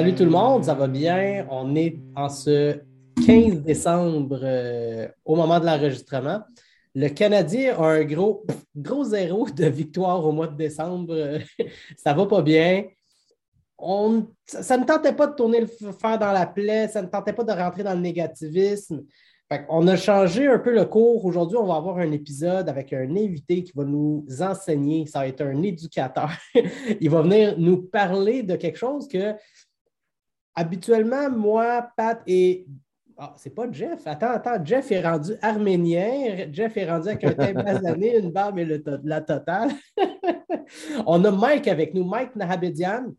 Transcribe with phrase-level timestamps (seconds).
[0.00, 1.46] Salut tout le monde, ça va bien?
[1.50, 2.80] On est en ce
[3.26, 6.40] 15 décembre euh, au moment de l'enregistrement.
[6.94, 11.14] Le Canadien a un gros, gros zéro de victoire au mois de décembre.
[11.98, 12.84] ça va pas bien.
[13.76, 17.34] On, ça, ne tentait pas de tourner le fer dans la plaie, ça ne tentait
[17.34, 19.02] pas de rentrer dans le négativisme.
[19.68, 21.22] on a changé un peu le cours.
[21.26, 25.04] Aujourd'hui, on va avoir un épisode avec un invité qui va nous enseigner.
[25.04, 26.30] Ça va être un éducateur.
[27.02, 29.34] Il va venir nous parler de quelque chose que
[30.54, 32.66] habituellement, moi, Pat et
[33.22, 34.06] ah, c'est pas Jeff.
[34.06, 34.64] Attends, attends.
[34.64, 36.48] Jeff est rendu arménien.
[36.50, 39.68] Jeff est rendu avec un teint basané, une barbe et la totale.
[41.06, 43.12] On a Mike avec nous, Mike Nahabedian.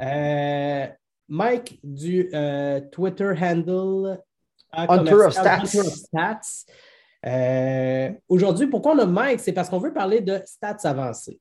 [0.00, 0.86] Euh,
[1.28, 4.20] Mike du euh, Twitter handle
[4.72, 6.64] Hunter of Stats.
[7.24, 9.40] Euh, aujourd'hui, pourquoi on a Mike?
[9.40, 11.40] C'est parce qu'on veut parler de stats avancées.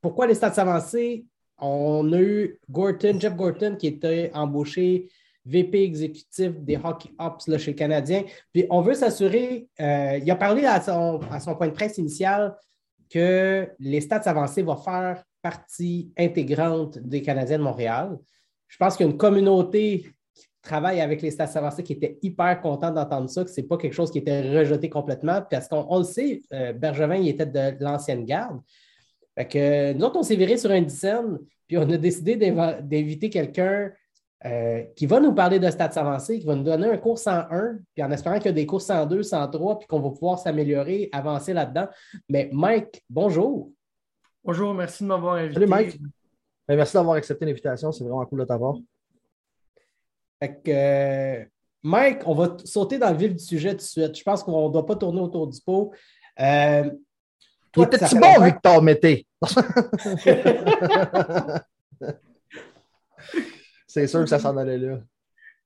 [0.00, 1.26] pourquoi les stats avancées?
[1.58, 5.08] On a eu Gorton, Jeff Gorton, qui était embauché
[5.48, 8.24] VP exécutif des Hockey Ops chez le Canadien.
[8.52, 11.20] Puis on veut s'assurer, euh, il a parlé à son,
[11.56, 12.56] point de presse initial
[13.10, 18.18] que les stats avancés vont faire partie intégrante des Canadiens de Montréal.
[18.66, 22.18] Je pense qu'il y a une communauté qui travaille avec les stats avancés qui était
[22.20, 25.68] hyper content d'entendre ça, que ce n'est pas quelque chose qui était rejeté complètement, parce
[25.68, 28.60] qu'on le sait, euh, Bergevin, il était de l'ancienne garde.
[29.38, 33.30] Fait que nous autres, on s'est viré sur un dizaine, puis on a décidé d'inviter
[33.30, 33.92] quelqu'un
[34.44, 37.78] euh, qui va nous parler de stats avancés, qui va nous donner un cours 101,
[37.94, 41.08] puis en espérant qu'il y a des cours 102, 103, puis qu'on va pouvoir s'améliorer,
[41.12, 41.86] avancer là-dedans.
[42.28, 43.70] Mais Mike, bonjour.
[44.42, 45.54] Bonjour, merci de m'avoir invité.
[45.54, 46.00] Salut Mike.
[46.66, 48.74] Ben, merci d'avoir accepté l'invitation, c'est vraiment cool de t'avoir.
[50.66, 51.44] Euh,
[51.84, 54.18] Mike, on va sauter dans le vif du sujet tout de suite.
[54.18, 55.92] Je pense qu'on ne doit pas tourner autour du pot.
[56.40, 56.90] Euh,
[57.70, 59.27] toi, t'es-tu bon, Victor Mété?
[63.86, 65.00] C'est sûr que ça s'en allait là.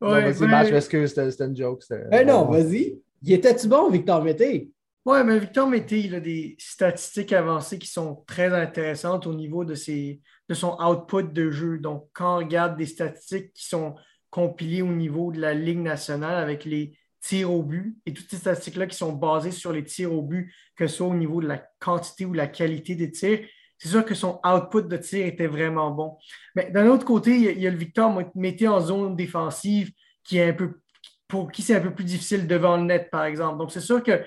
[0.01, 0.65] Ouais, vas-y, ben...
[0.65, 1.83] je m'excuse, c'était une joke.
[2.11, 3.01] Ben non, vas-y.
[3.23, 4.73] Il était-tu bon, Victor Mété?
[5.05, 9.65] Oui, mais Victor Mété, il a des statistiques avancées qui sont très intéressantes au niveau
[9.65, 11.79] de, ses, de son output de jeu.
[11.79, 13.97] Donc, quand on regarde des statistiques qui sont
[14.31, 18.37] compilées au niveau de la Ligue nationale avec les tirs au but et toutes ces
[18.37, 21.49] statistiques-là qui sont basées sur les tirs au but, que ce soit au niveau de
[21.49, 23.41] la quantité ou la qualité des tirs,
[23.83, 26.17] c'est sûr que son output de tir était vraiment bon.
[26.55, 29.91] Mais d'un autre côté, il y, a, le Victor Mété en zone défensive
[30.23, 30.79] qui est un peu
[31.27, 33.59] pour qui c'est un peu plus difficile devant le net, par exemple.
[33.59, 34.23] Donc, c'est sûr que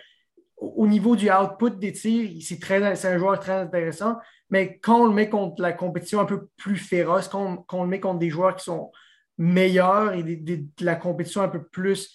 [0.58, 4.18] au niveau du output des tirs, c'est, un joueur très intéressant,
[4.50, 7.90] mais quand on le met contre la compétition un peu plus féroce, quand on, le
[7.90, 8.92] met contre des joueurs qui sont
[9.38, 12.14] meilleurs et de la compétition un peu plus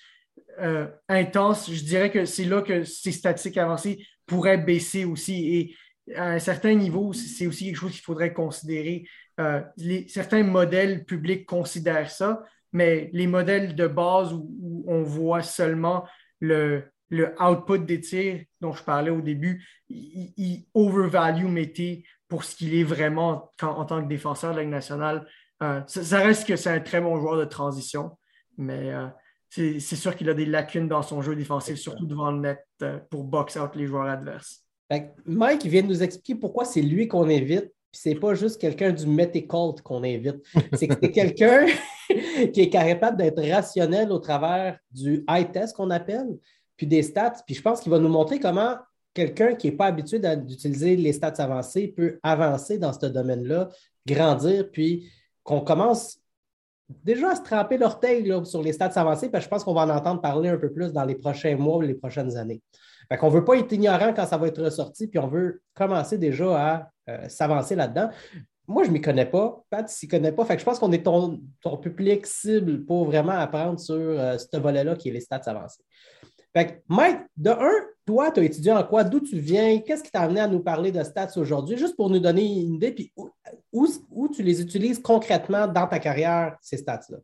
[0.58, 5.56] euh, intense, je dirais que c'est là que ces statistiques avancées pourraient baisser aussi.
[5.56, 5.76] Et
[6.16, 9.06] à un certain niveau, c'est aussi quelque chose qu'il faudrait considérer.
[9.38, 9.62] Euh,
[10.08, 16.04] certains modèles publics considèrent ça, mais les modèles de base où, on voit seulement
[16.40, 16.84] le,
[17.40, 22.84] output des tirs dont je parlais au début, ils overvalue Mété pour ce qu'il est
[22.84, 25.26] vraiment en tant que défenseur de la Ligue nationale.
[25.62, 28.16] Euh, ça, reste que c'est un très bon joueur de transition,
[28.56, 29.06] mais euh,
[29.48, 32.66] c'est sûr qu'il a des lacunes dans son jeu défensif, surtout devant le net
[33.10, 34.64] pour box out les joueurs adverses.
[35.24, 38.92] Mike vient de nous expliquer pourquoi c'est lui qu'on invite, puis c'est pas juste quelqu'un
[38.92, 40.36] du Metacult qu'on invite.
[40.74, 41.66] C'est que c'est quelqu'un
[42.52, 46.38] qui est capable d'être rationnel au travers du high test qu'on appelle,
[46.76, 47.42] puis des stats.
[47.46, 48.76] Puis je pense qu'il va nous montrer comment
[49.14, 53.68] quelqu'un qui n'est pas habitué d'utiliser les stats avancées peut avancer dans ce domaine-là,
[54.06, 55.10] grandir, puis
[55.42, 56.18] qu'on commence
[57.04, 59.82] déjà à se tremper l'orteil sur les stats avancées, parce que je pense qu'on va
[59.82, 62.60] en entendre parler un peu plus dans les prochains mois ou les prochaines années.
[63.10, 65.62] Fait qu'on ne veut pas être ignorant quand ça va être ressorti, puis on veut
[65.74, 68.09] commencer déjà à euh, s'avancer là-dedans.
[68.68, 69.65] Moi, je ne m'y connais pas.
[69.68, 70.47] Pat, s'y connaît pas.
[70.57, 71.41] Je pense qu'on est ton,
[71.83, 75.83] public cible pour vraiment apprendre sur euh, ce volet-là qui est les stats avancées.
[76.53, 77.72] Fait que, Mike, de un,
[78.07, 79.03] toi, tu as étudié en quoi?
[79.03, 79.80] D'où tu viens?
[79.80, 81.77] Qu'est-ce qui t'a amené à nous parler de stats aujourd'hui?
[81.77, 83.13] Juste pour nous donner une idée, puis
[83.72, 87.18] où tu les utilises concrètement dans ta carrière, ces stats-là?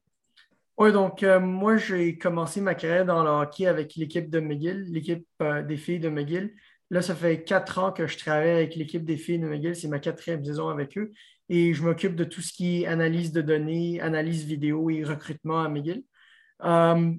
[0.78, 4.84] Oui, donc euh, moi, j'ai commencé ma carrière dans le hockey avec l'équipe de McGill,
[4.92, 6.54] l'équipe euh, des filles de McGill.
[6.90, 9.74] Là, ça fait quatre ans que je travaille avec l'équipe des filles de McGill.
[9.74, 11.12] C'est ma quatrième saison avec eux.
[11.48, 15.62] Et je m'occupe de tout ce qui est analyse de données, analyse vidéo et recrutement
[15.62, 16.04] à McGill.
[16.64, 17.12] Euh,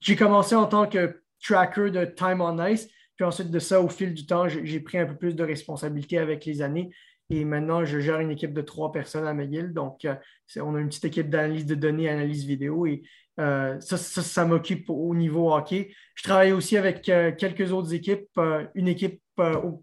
[0.00, 2.88] j'ai commencé en tant que tracker de Time on Ice.
[3.16, 6.16] Puis ensuite de ça, au fil du temps, j'ai pris un peu plus de responsabilités
[6.16, 6.90] avec les années.
[7.30, 9.72] Et maintenant, je gère une équipe de trois personnes à McGill.
[9.72, 10.16] Donc, euh,
[10.56, 12.86] on a une petite équipe d'analyse de données, analyse vidéo.
[12.86, 13.04] Et
[13.38, 15.94] euh, ça, ça, m'occupe au niveau hockey.
[16.16, 18.28] Je travaille aussi avec euh, quelques autres équipes,
[18.74, 19.22] une équipe,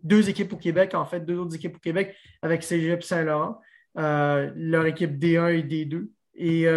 [0.03, 3.59] deux équipes au Québec, en fait, deux autres équipes au Québec avec Cégep Saint-Laurent,
[3.95, 6.09] leur équipe D1 et D2.
[6.35, 6.67] et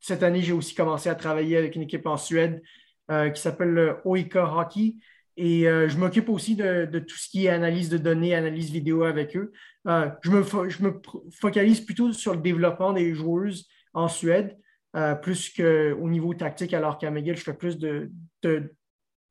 [0.00, 2.62] cette année, j'ai aussi commencé à travailler avec une équipe en Suède
[3.08, 4.96] qui s'appelle le Hockey.
[5.36, 9.36] Et je m'occupe aussi de, tout ce qui est analyse de données, analyse vidéo avec
[9.36, 9.52] eux.
[9.86, 11.00] Je, me je, me
[11.30, 14.58] focalise plutôt sur le développement des joueuses en Suède,
[15.22, 18.10] plus qu'au niveau tactique, alors qu'à McGill, je fais plus de,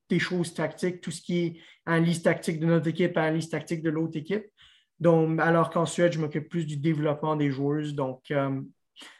[0.10, 3.90] des choses tactiques, tout ce qui est analyse tactique de notre équipe, analyse tactique de
[3.90, 4.46] l'autre équipe.
[5.00, 7.96] Donc, alors qu'en Suède, je m'occupe plus du développement des joueuses.
[7.96, 8.62] Donc, euh,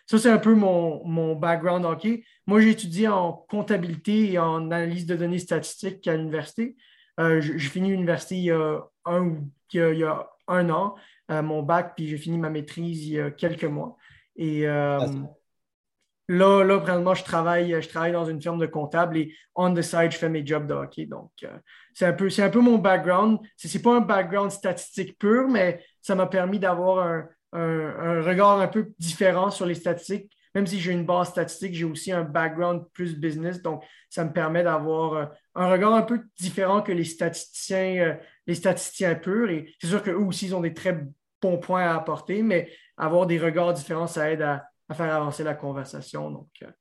[0.06, 2.24] ça, c'est un peu mon, background hockey.
[2.48, 6.76] Moi, j'ai étudié en comptabilité et en analyse de données statistiques à l'université.
[7.20, 9.36] Euh, j'ai fini l'université il y a un,
[9.74, 11.00] il y a, un an, euh,
[11.30, 13.98] mon bac, puis j'ai fini ma maîtrise il y a quelques mois.
[14.36, 15.06] Et ah,
[16.28, 19.84] Là, là, vraiment, je travaille, je travaille dans une firme de comptable et on the
[19.84, 21.06] side, je fais mes jobs de hockey.
[21.06, 21.58] Donc, euh,
[21.94, 23.38] c'est un, peu, un peu mon background.
[23.58, 27.06] Ce n'est pas un background statistique pur, mais ça m'a permis d'avoir
[27.54, 30.35] un, regard un peu différent sur les statistiques.
[30.56, 33.62] Même si j'ai une base statistique, j'ai aussi un background plus business.
[33.62, 38.16] Donc, ça me permet d'avoir euh, un regard un peu différent que les statisticiens, euh,
[38.48, 39.50] les statisticiens purs.
[39.50, 41.06] Et c'est sûr qu'eux aussi, ils ont des très
[41.42, 45.56] bons points à apporter, mais avoir des regards différents, ça aide à faire avancer la
[45.56, 46.32] conversation.
[46.32, 46.72] Donc, euh,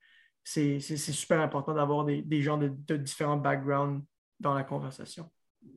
[0.44, 4.04] c'est super important d'avoir des, gens de, différents backgrounds
[4.38, 5.30] dans la conversation.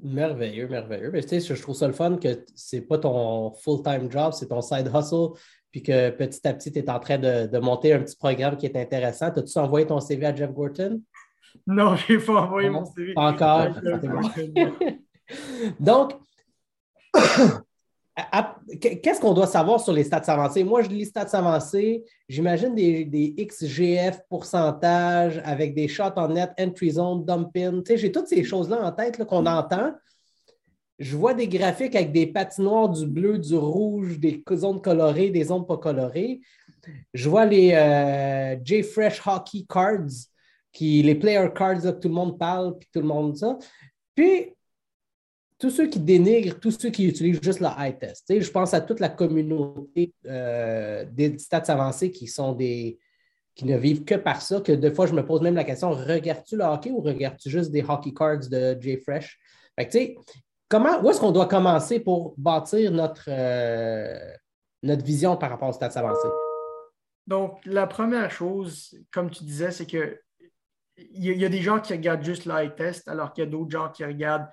[0.03, 1.11] Merveilleux, merveilleux.
[1.11, 4.47] Mais tu sais, je trouve ça le fun que c'est pas ton full-time job, c'est
[4.47, 5.39] ton side hustle,
[5.71, 8.67] puis que petit à petit, tu es en train de, monter un petit programme qui
[8.67, 9.27] est intéressant.
[9.27, 11.01] As-tu envoyé ton CV à Jeff Gorton?
[11.65, 13.13] Non, je n'ai pas envoyé mon CV.
[13.15, 13.69] encore.
[15.79, 16.13] Donc,
[18.81, 20.63] Qu'est-ce qu'on doit savoir sur les stats avancées?
[20.63, 26.91] Moi, je lis stats avancées, j'imagine des, XGF pourcentages avec des shots en net, entry
[26.91, 27.83] zone, dumping.
[27.87, 29.93] J'ai toutes ces choses-là en tête qu'on entend.
[30.97, 35.43] Je vois des graphiques avec des patinoires, du bleu, du rouge, des zones colorées, des
[35.43, 36.41] zones pas colorées.
[37.13, 40.09] Je vois les euh, J-Fresh Hockey Cards,
[40.71, 43.59] qui, les player cards, que tout le monde parle, puis tout le monde ça.
[44.15, 44.55] Puis,
[45.59, 48.25] tous ceux qui dénigrent, tous ceux qui utilisent juste le high test.
[48.29, 52.99] je pense à toute la communauté euh, des stats avancés qui sont des
[53.57, 55.89] qui ne vivent que par ça, que des fois, je me pose même la question,
[55.89, 59.39] regardes-tu le hockey ou regardes-tu juste des hockey cards de Jay Fresh?
[60.69, 64.15] comment, où est-ce qu'on doit commencer pour bâtir notre, euh,
[64.83, 66.27] notre vision par rapport aux stats avancés?
[67.25, 70.19] Donc, la première chose, comme tu disais, c'est que
[70.97, 73.49] il y, a des gens qui regardent juste le high test, alors qu'il y a
[73.49, 74.47] d'autres gens qui regardent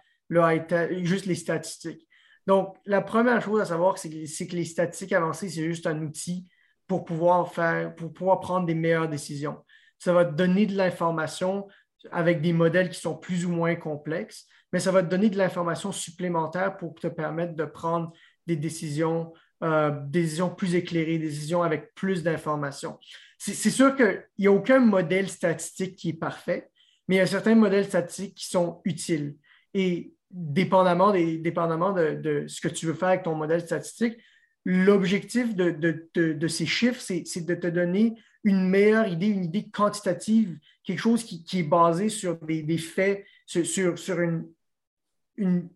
[1.05, 2.07] juste les statistiques.
[2.47, 6.47] Donc, la première chose à savoir, c'est que, les statistiques avancées, c'est juste un outil
[6.87, 9.65] pour pouvoir faire, pour pouvoir prendre des meilleures décisions.
[9.99, 11.67] Ça va te donner de l'information
[12.11, 15.39] avec des modèles qui sont plus ou moins complexes, mais ça va te donner de
[15.39, 18.13] l'information supplémentaire pour te permettre de prendre
[18.47, 19.33] des décisions,
[19.63, 22.99] euh, des décisions plus éclairées, des décisions avec plus d'informations.
[23.39, 26.71] C'est sûr qu'il n'y a aucun modèle statistique qui est parfait,
[27.09, 29.37] mais il y a certains modèles statistiques qui sont utiles.
[29.75, 34.19] Et dépendamment, dépendamment de, ce que tu veux faire avec ton modèle statistique,
[34.65, 40.99] l'objectif de, ces chiffres, c'est de te donner une meilleure idée, une idée quantitative, quelque
[40.99, 45.69] chose qui, est basé sur des, faits, sur, sur, une,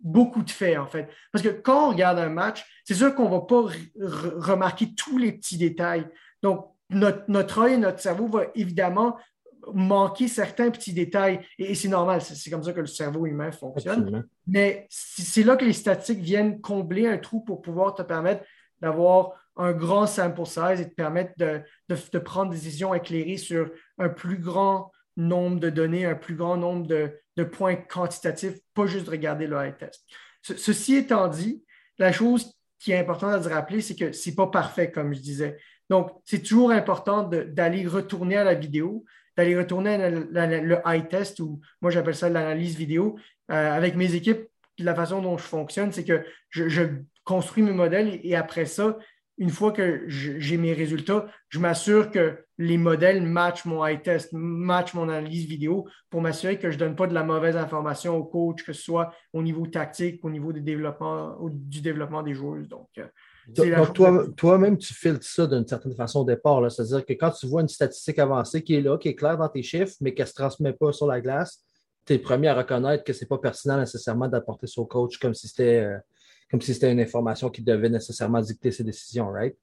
[0.00, 1.08] beaucoup de faits, en fait.
[1.32, 3.66] Parce que quand on regarde un match, c'est sûr qu'on ne va pas
[4.38, 6.06] remarquer tous les petits détails.
[6.42, 9.16] Donc, notre, notre œil et notre cerveau va évidemment
[9.74, 11.40] manquer certains petits détails.
[11.58, 14.26] Et, c'est normal, c'est comme ça que le cerveau humain fonctionne.
[14.46, 18.44] Mais c'est là que les statistiques viennent combler un trou pour pouvoir te permettre
[18.80, 23.70] d'avoir un grand sample size et te permettre de, de, prendre des décisions éclairées sur
[23.98, 28.86] un plus grand nombre de données, un plus grand nombre de, de points quantitatifs, pas
[28.86, 30.04] juste regarder le high test.
[30.42, 31.64] ceci étant dit,
[31.98, 35.12] la chose qui est importante à se rappeler, c'est que ce n'est pas parfait, comme
[35.12, 35.58] je disais.
[35.90, 39.04] Donc, c'est toujours important d'aller retourner à la vidéo,
[39.38, 43.16] d'aller retourner le, high test ou moi j'appelle ça l'analyse vidéo.
[43.52, 44.48] Euh, avec mes équipes,
[44.80, 46.82] la façon dont je fonctionne, c'est que je,
[47.24, 48.98] construis mes modèles et, après ça,
[49.36, 54.30] une fois que j'ai mes résultats, je m'assure que les modèles matchent mon high test,
[54.32, 58.16] matchent mon analyse vidéo pour m'assurer que je ne donne pas de la mauvaise information
[58.16, 62.34] au coach, que ce soit au niveau tactique, au niveau du développement, du développement des
[62.34, 62.66] joueurs.
[62.66, 62.88] Donc,
[63.48, 66.70] donc, toi-même, tu filtres ça d'une certaine façon au départ.
[66.70, 69.48] C'est-à-dire que quand tu vois une statistique avancée qui est là, qui est claire dans
[69.48, 71.64] tes chiffres, mais qu'elle ne se transmet pas sur la glace,
[72.04, 74.86] tu es le premier à reconnaître que ce n'est pas pertinent nécessairement d'apporter ça au
[74.86, 75.98] coach comme si c'était euh,
[76.50, 79.56] comme si c'était une information qui devait nécessairement dicter ses décisions, right?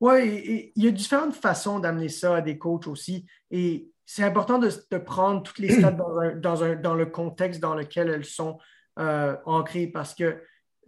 [0.00, 3.26] Oui, il y a différentes façons d'amener ça à des coachs aussi.
[3.50, 5.96] Et c'est important de, prendre toutes les stats
[6.36, 8.58] dans, le contexte dans lequel elles sont
[8.98, 10.40] euh, ancrées parce que,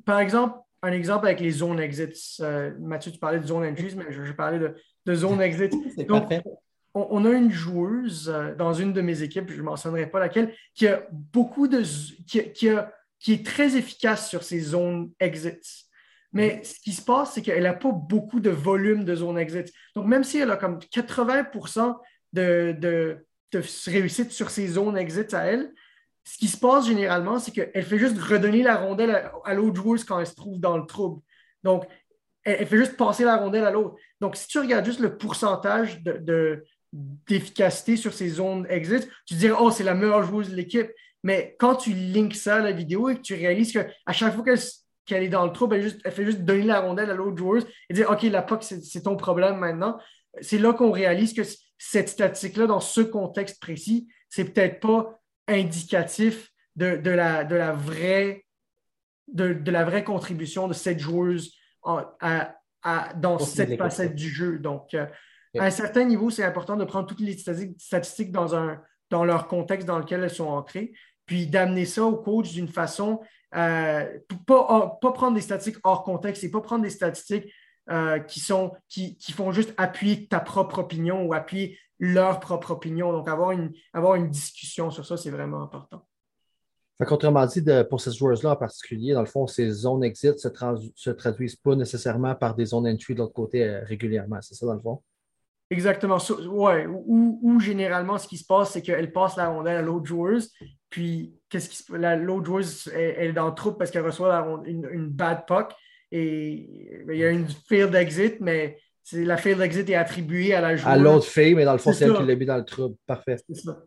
[0.05, 2.39] par exemple, un exemple avec les zones exits.
[2.41, 4.75] Euh, Mathieu, tu parlais de zone entries, mais je, parlais de,
[5.07, 5.71] de zone exits.
[6.09, 6.33] Donc,
[6.95, 10.55] on, a une joueuse euh, dans une de mes équipes, je ne mentionnerai pas laquelle,
[10.75, 11.83] qui a beaucoup de.
[12.27, 12.71] qui, qui,
[13.19, 15.87] qui est très efficace sur ces zones exits.
[16.33, 19.73] Mais ce qui se passe, c'est qu'elle n'a pas beaucoup de volume de zone exit.
[19.95, 21.47] Donc, même si elle a comme 80
[22.33, 25.73] de, de, de, réussite sur ses zones exit à elle,
[26.25, 30.05] ce qui se passe généralement, c'est qu'elle fait juste redonner la rondelle à, l'autre joueuse
[30.05, 31.23] quand elle se trouve dans le trouble.
[31.62, 31.85] Donc,
[32.45, 33.97] elle, fait juste passer la rondelle à l'autre.
[34.21, 36.03] Donc, si tu regardes juste le pourcentage
[36.93, 40.91] d'efficacité sur ces zones exit, tu te dirais, oh, c'est la meilleure joueuse de l'équipe.
[41.23, 44.45] Mais quand tu links ça à la vidéo et que tu réalises qu'à chaque fois
[45.05, 47.95] qu'elle est dans le trouble, elle, fait juste donner la rondelle à l'autre joueuse et
[47.95, 49.99] dire OK, la POC, c'est ton problème maintenant.
[50.41, 51.43] C'est là qu'on réalise que
[51.77, 55.20] cette statistique-là, dans ce contexte précis, c'est peut-être pas
[55.50, 58.45] indicatif de, la, de, la, vraie,
[59.28, 61.54] de, la vraie contribution de cette joueuse
[61.85, 64.59] dans cette facette du jeu.
[64.59, 65.07] Donc, euh,
[65.59, 68.80] à un certain niveau, c'est important de prendre toutes les statistiques dans, un,
[69.11, 70.92] dans leur contexte dans lequel elles sont ancrées,
[71.26, 73.21] puis d'amener ça au coach d'une façon,
[73.57, 77.52] euh, pas, pas prendre des statistiques hors contexte et pas prendre des statistiques
[77.90, 82.73] euh, qui, sont, qui, qui, font juste appuyer ta propre opinion ou appuyer leur propre
[82.73, 83.12] opinion.
[83.12, 86.02] Donc, avoir une, avoir une discussion sur ça, c'est vraiment important.
[87.07, 91.11] contrairement dit, pour ces joueurs-là en particulier, dans le fond, ces zones exit ne se,
[91.11, 94.38] traduisent pas nécessairement par des zones entry de l'autre côté euh, régulièrement.
[94.40, 95.02] C'est ça, dans le fond?
[95.69, 96.19] Exactement.
[96.49, 96.87] ouais.
[96.88, 100.50] Ou, généralement, ce qui se passe, c'est qu'elle passe la rondelle à l'autre joueuse,
[100.88, 105.07] puis qu'est-ce qui l'autre joueuse elle, est dans le troupe parce qu'elle reçoit une, une,
[105.07, 105.73] bad puck,
[106.11, 106.69] et
[107.09, 108.78] il y a une field exit, mais
[109.12, 110.93] la field exit est attribuée à la joueuse.
[110.93, 112.97] À l'autre fille, mais dans le fond, c'est elle qui l'a mis dans le trouble.
[113.07, 113.37] Parfait.
[113.49, 113.79] C'est ça.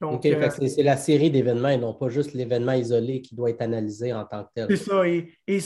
[0.00, 3.62] Donc, euh, c'est la série d'événements et non pas juste l'événement isolé qui doit être
[3.62, 4.66] analysé en tant que tel.
[4.68, 5.06] C'est ça.
[5.06, 5.60] Et,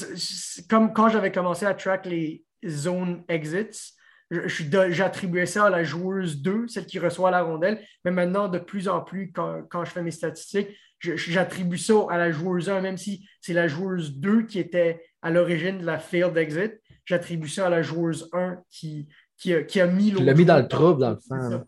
[0.69, 3.95] comme quand j'avais commencé à track les zone exits,
[4.31, 7.81] j'attribuais ça à la joueuse 2, celle qui reçoit la rondelle.
[8.05, 10.69] Mais maintenant, de plus en plus, quand, quand je fais mes statistiques,
[11.01, 15.31] j'attribue ça à la joueuse 1, même si c'est la joueuse 2 qui était à
[15.31, 16.79] l'origine de la failed exit.
[17.07, 19.09] J'attribue ça à la joueuse 1 qui,
[19.39, 20.25] qui, a, qui a mis l'autre.
[20.25, 21.65] l'a mis dans le trouble, dans le fond.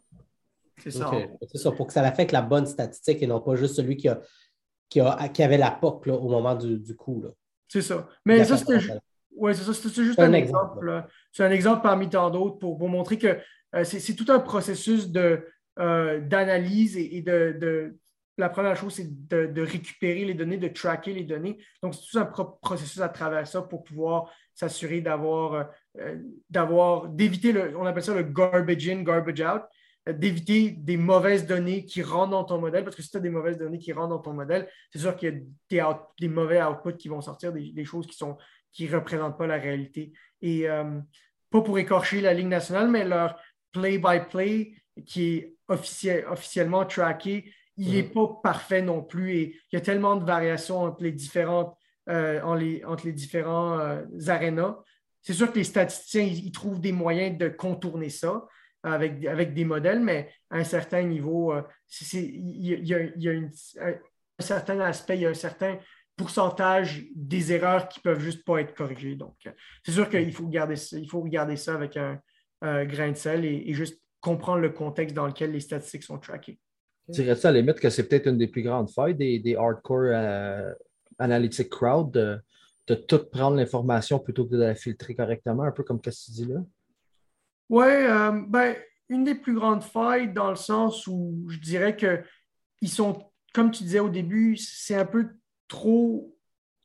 [0.83, 1.11] C'est ça.
[1.51, 4.09] C'est ça, pour que ça affecte la bonne statistique et non pas juste celui qui,
[4.09, 4.21] a,
[4.89, 7.25] qui, a, qui avait la POC là, au moment du, du coup.
[7.69, 8.09] C'est ça.
[8.25, 8.79] Mais ça, c'était
[9.37, 11.05] ouais, juste un, exemple.
[11.33, 13.39] C'est un exemple parmi tant d'autres pour, pour, montrer que
[13.75, 15.09] euh, c'est tout un processus
[15.79, 17.99] euh, d'analyse de, et, et de, de,
[18.39, 21.59] la première chose, c'est de, récupérer les données, de tracker les données.
[21.83, 22.25] Donc, c'est tout un
[22.63, 25.69] processus à travers ça pour pouvoir s'assurer d'avoir,
[26.01, 26.17] euh,
[26.51, 29.63] d'avoir, d'éviter le, on appelle ça le garbage in, garbage out,
[30.09, 33.21] euh, d'éviter des mauvaises données qui rentrent dans ton modèle, parce que si tu as
[33.21, 36.61] des mauvaises données qui rentrent dans ton modèle, c'est sûr qu'il y a des, mauvais
[36.63, 38.33] outputs qui vont sortir, des, choses qui ne
[38.73, 40.13] qui représentent pas la réalité.
[40.43, 40.99] Et euh,
[41.51, 43.39] pas pour écorcher la Ligue nationale, mais leur
[43.73, 44.73] play-by-play
[45.07, 50.17] qui est officiellement tracké il n'est pas parfait non plus et il y a tellement
[50.17, 51.78] de variations entre les différentes
[52.09, 54.79] euh, entre les différents euh, arénas.
[55.21, 58.47] C'est sûr que les statisticiens, ils, trouvent des moyens de contourner ça
[58.83, 61.63] avec, avec des modèles, mais à un certain niveau, euh,
[62.13, 63.49] il, y a, un,
[64.39, 65.79] certain aspect, il y a un certain
[66.17, 69.15] pourcentage des erreurs qui ne peuvent juste pas être corrigées.
[69.15, 69.37] Donc,
[69.85, 72.21] c'est sûr qu'il faut, garder ça, il faut regarder ça avec un,
[72.63, 76.59] grain de sel et, juste comprendre le contexte dans lequel les statistiques sont trackées.
[77.09, 80.73] Dirais-tu à la limite que c'est peut-être une des plus grandes failles des, hardcore euh,
[81.19, 86.01] analytic crowd de, tout prendre l'information plutôt que de la filtrer correctement, un peu comme
[86.01, 86.61] que tu dis là?
[87.69, 88.77] Oui, euh, ben,
[89.11, 93.83] une des plus grandes failles dans le sens où je dirais qu'ils sont, comme tu
[93.83, 95.29] disais au début, c'est un peu
[95.67, 96.35] trop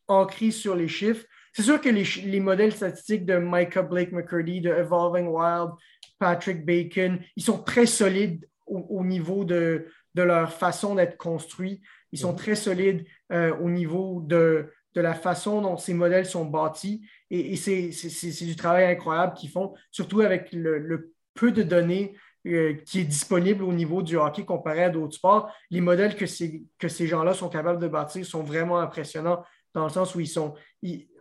[0.10, 1.26] ancré sur les chiffres.
[1.54, 5.72] C'est sûr que les, les, modèles statistiques de Micah Blake McCurdy, de Evolving Wild,
[6.20, 11.82] Patrick Bacon, ils sont très solides au niveau de, de leur façon d'être construits.
[12.14, 12.38] Ils sont mhm.
[12.38, 17.02] très solides euh, au niveau de, la façon dont ces modèles sont bâtis.
[17.32, 22.16] Et, c'est du travail incroyable qu'ils font, surtout avec le, peu de données
[22.46, 25.52] euh, qui est disponible au niveau du hockey comparé à d'autres sports.
[25.72, 29.44] Les modèles que ces, que ces gens-là sont capables de bâtir sont vraiment impressionnants
[29.74, 30.54] dans le sens où ils sont,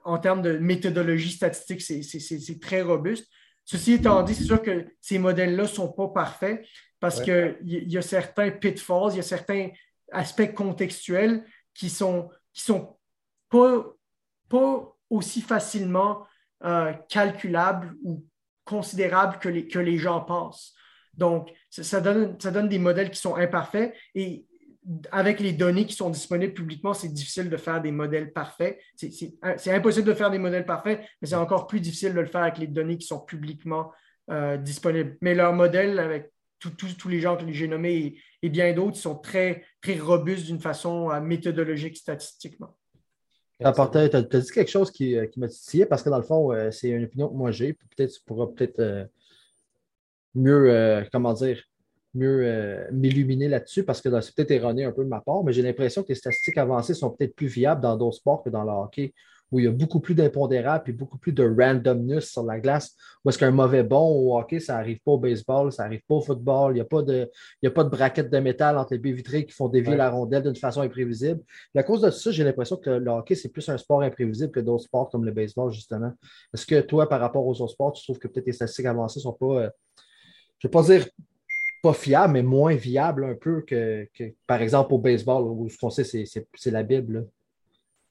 [0.05, 3.27] en termes de méthodologie statistique, c'est très robuste.
[3.65, 6.63] Ceci étant dit, c'est sûr que ces modèles-là ne sont pas parfaits,
[7.01, 9.71] parce qu'il y, a certains pitfalls, il y a certains
[10.13, 12.97] aspects contextuels qui sont, qui sont
[13.49, 13.85] pas,
[14.49, 16.27] pas aussi facilement
[16.65, 18.25] euh, calculables ou
[18.65, 20.75] considérables que les, que les gens pensent.
[21.15, 24.47] Donc, ça, donne, ça donne des modèles qui sont imparfaits et
[25.13, 28.81] avec les données qui sont disponibles publiquement, c'est difficile de faire des modèles parfaits.
[28.97, 32.43] C'est impossible de faire des modèles parfaits, mais c'est encore plus difficile de le faire
[32.43, 33.93] avec les données qui sont publiquement
[34.31, 35.17] euh, disponibles.
[35.21, 36.33] Mais leur modèle, avec
[36.71, 41.11] tous les gens que j'ai nommés et, bien d'autres, sont très, très robustes d'une façon
[41.11, 42.77] euh, méthodologique statistiquement.
[43.59, 46.89] Tu as, dit quelque chose qui, qui m'a titillé parce que dans le fond, c'est
[46.89, 47.75] une opinion que moi j'ai.
[47.75, 49.09] Peut-être tu pourras peut-être
[50.35, 51.63] mieux, comment dire,
[52.15, 55.53] mieux euh, m'illuminer là-dessus parce que c'est peut-être erroné un peu de ma part, mais
[55.53, 58.65] j'ai l'impression que les statistiques avancées sont peut-être plus viables dans d'autres sports que dans
[58.65, 59.15] le hockey,
[59.53, 62.97] où il y a beaucoup plus d'impondérables et beaucoup plus de randomness sur la glace.
[63.25, 66.17] Où est-ce qu'un mauvais bon au hockey, ça n'arrive pas au baseball, ça n'arrive pas
[66.17, 67.31] au football, il n'y a, pas de,
[67.65, 70.43] a pas de braquettes de métal entre les baies vitrées qui font dévier la rondelle
[70.43, 71.41] d'une façon imprévisible.
[71.77, 74.61] à cause de ça, j'ai l'impression que le hockey, c'est plus un sport imprévisible que
[74.61, 76.13] d'autres sports comme le baseball, justement.
[76.53, 79.21] Est-ce que toi, par rapport aux autres sports, tu trouves que peut-être les statistiques avancées
[79.21, 79.71] ne sont pas, euh,
[80.59, 81.07] je ne vais pas dire
[81.83, 84.07] pas fiable, mais moins viable un peu que,
[84.47, 87.27] par exemple, au baseball, où ce qu'on sait, c'est la Bible.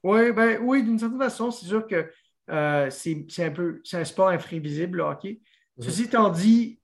[0.02, 2.10] Ouais, ben, oui, d'une certaine façon, c'est sûr que
[2.50, 5.40] euh, c'est un peu c'est un sport imprévisible, le hockey.
[5.76, 5.84] Mhm.
[5.84, 6.80] Ceci étant dit,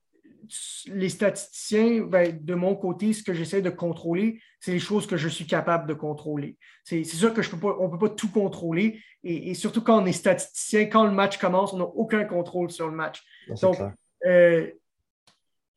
[0.86, 5.16] les statisticiens, ben, de mon côté, ce que j'essaie de contrôler, c'est les choses que
[5.16, 6.56] je suis capable de contrôler.
[6.84, 9.00] C'est sûr que je peux pas, on ne peut pas tout contrôler.
[9.24, 12.88] Et, surtout quand on est statisticien, quand le match commence, on n'a aucun contrôle sur
[12.88, 13.22] le match.
[13.60, 13.76] Donc,
[14.26, 14.70] euh,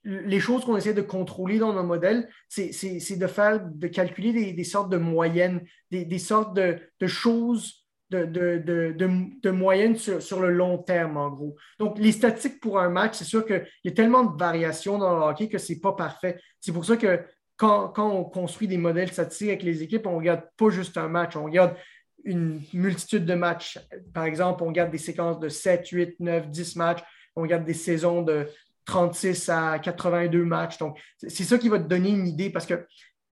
[0.04, 4.64] les choses qu'on essaie de contrôler dans nos modèles, c'est de faire, de calculer des,
[4.64, 11.56] sortes de moyennes, des, sortes de, choses de, moyennes sur, le long terme, en gros.
[11.78, 15.16] Donc, les statistiques pour un match, c'est sûr qu'il y a tellement de variations dans
[15.16, 16.40] le hockey que ce n'est pas parfait.
[16.60, 17.20] C'est pour ça que
[17.58, 21.08] quand, on construit des modèles statistiques avec les équipes, on ne regarde pas juste un
[21.08, 21.76] match, on regarde
[22.24, 23.80] une multitude de matchs.
[24.14, 27.04] Par exemple, on regarde des séquences de 7, 8, 9, 10 matchs,
[27.36, 28.48] on regarde des saisons de
[28.86, 30.78] 36 à 82 matchs.
[30.78, 32.86] Donc, c'est ça qui va te donner une idée parce que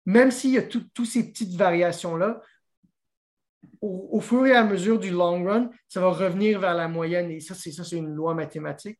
[0.05, 2.41] même s'il y a toutes ces petites variations-là,
[3.81, 7.31] au, fur et à mesure du long run, ça va revenir vers la moyenne.
[7.31, 8.99] Et ça, c'est ça, c'est une loi mathématique.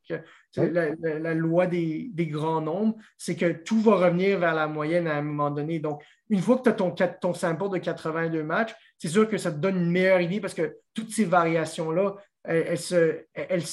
[0.56, 5.22] La, loi des, grands nombres, c'est que tout va revenir vers la moyenne à un
[5.22, 5.80] moment donné.
[5.80, 9.38] Donc, une fois que tu as ton, ton sample de 82 matchs, c'est sûr que
[9.38, 13.66] ça te donne une meilleure idée parce que toutes ces variations-là, elles, se, elles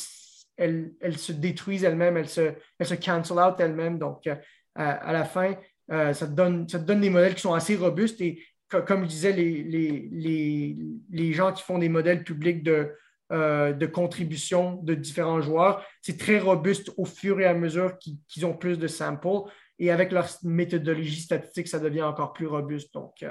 [0.57, 3.99] elles, se détruisent elles-mêmes, elles se, elles se cancel out elles-mêmes.
[3.99, 4.35] Donc, euh,
[4.75, 5.55] à, la fin,
[5.91, 11.33] euh, ça, te donne, des modèles qui sont assez robustes et comme je disais, les,
[11.33, 12.93] gens qui font des modèles publics de,
[13.33, 18.45] euh, de contribution de différents joueurs, c'est très robuste au fur et à mesure qu'ils
[18.45, 19.49] ont plus de samples.
[19.79, 22.93] Et avec leur méthodologie statistique, ça devient encore plus robuste.
[22.93, 23.25] Donc,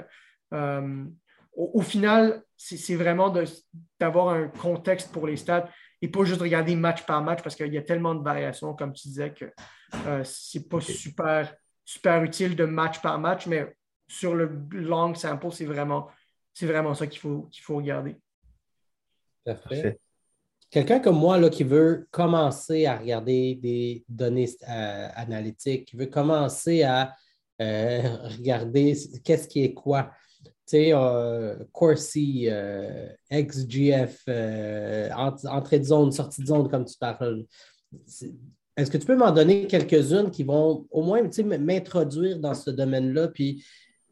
[0.52, 3.34] au, au, final, c'est vraiment
[4.00, 5.68] d'avoir un contexte pour les stats
[6.06, 8.92] et pas juste regarder match par match parce qu'il y a tellement de variations, comme
[8.92, 9.46] tu disais, que
[10.06, 11.52] euh, c'est pas super,
[11.84, 16.06] super utile de match par match, mais sur le long sample, c'est vraiment,
[16.62, 18.14] vraiment ça qu'il faut, qu'il faut regarder.
[19.44, 19.98] Parfait.
[20.70, 26.06] Quelqu'un comme moi là, qui veut commencer à regarder des données euh, analytiques, qui veut
[26.06, 27.16] commencer à
[27.60, 28.00] euh,
[28.38, 30.12] regarder qu'est-ce qui est quoi
[30.66, 37.44] sais, euh, Corsi, euh, XGF, euh, entrée de zone, sortie de zone, comme tu parles.
[38.76, 41.22] Est-ce que tu peux m'en donner quelques-unes qui vont au moins
[41.58, 43.64] m'introduire dans ce domaine-là, puis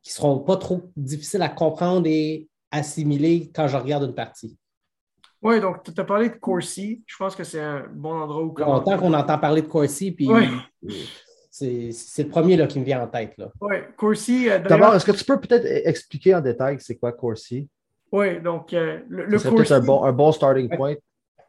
[0.02, 4.56] qui ne seront pas trop difficiles à comprendre et assimiler quand je regarde une partie?
[5.42, 7.02] Oui, donc tu as parlé de Corsi.
[7.04, 8.54] Je pense que c'est un bon endroit où.
[8.56, 10.28] Longtemps qu'on entend parler de Corsi, puis
[11.56, 13.36] c'est le premier là, qui me vient en tête.
[13.60, 14.48] Oui, Corsi.
[14.50, 17.68] Euh, D'abord, est-ce que tu peux peut-être expliquer en détail c'est quoi Corsi?
[18.10, 19.68] Oui, donc euh, le, le Corsi.
[19.68, 20.94] C'est un bon, un bon starting point.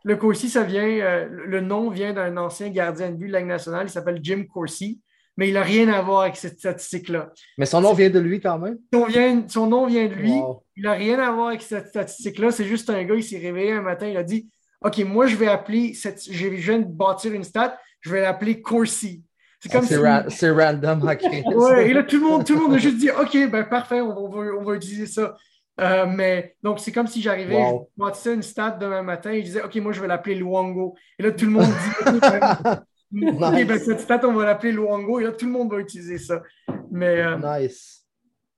[0.04, 3.40] Le Corsi, ça vient, euh, le nom vient d'un ancien gardien de but de la
[3.40, 5.02] Ligue nationale, il s'appelle Jim Corsi,
[5.38, 7.32] mais il n'a rien à voir avec cette statistique-là.
[7.58, 8.78] Mais son nom vient de lui quand même?
[8.94, 10.34] Son, vient, son nom vient de lui,
[10.76, 13.72] il n'a rien à voir avec cette statistique-là, c'est juste un gars, il s'est réveillé
[13.72, 14.48] un matin, il a dit
[14.82, 18.62] OK, moi je vais appeler, cette, je viens de bâtir une stat, je vais l'appeler
[18.62, 19.24] Corsi.
[19.60, 21.02] C'est random
[21.56, 24.02] ouais, et là, tout le, monde, tout le monde a juste dit OK, ben parfait,
[24.02, 25.36] on va, on va utiliser ça.
[25.82, 27.90] Euh, mais donc, c'est comme si j'arrivais, wow.
[27.98, 30.96] je bâtissais une stat demain matin et je disais OK, moi, je vais l'appeler Luongo.
[31.20, 35.20] Et là, tout le monde dit OK, ben, cette stat, on va l'appeler Luongo.
[35.20, 36.42] Et là, tout le monde va utiliser ça.
[36.92, 38.06] Mais, euh, nice.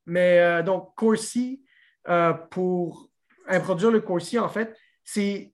[0.06, 1.64] Mais euh, donc, Corsi,
[2.52, 3.10] pour
[3.48, 5.52] introduire le Corsi, en fait, c'est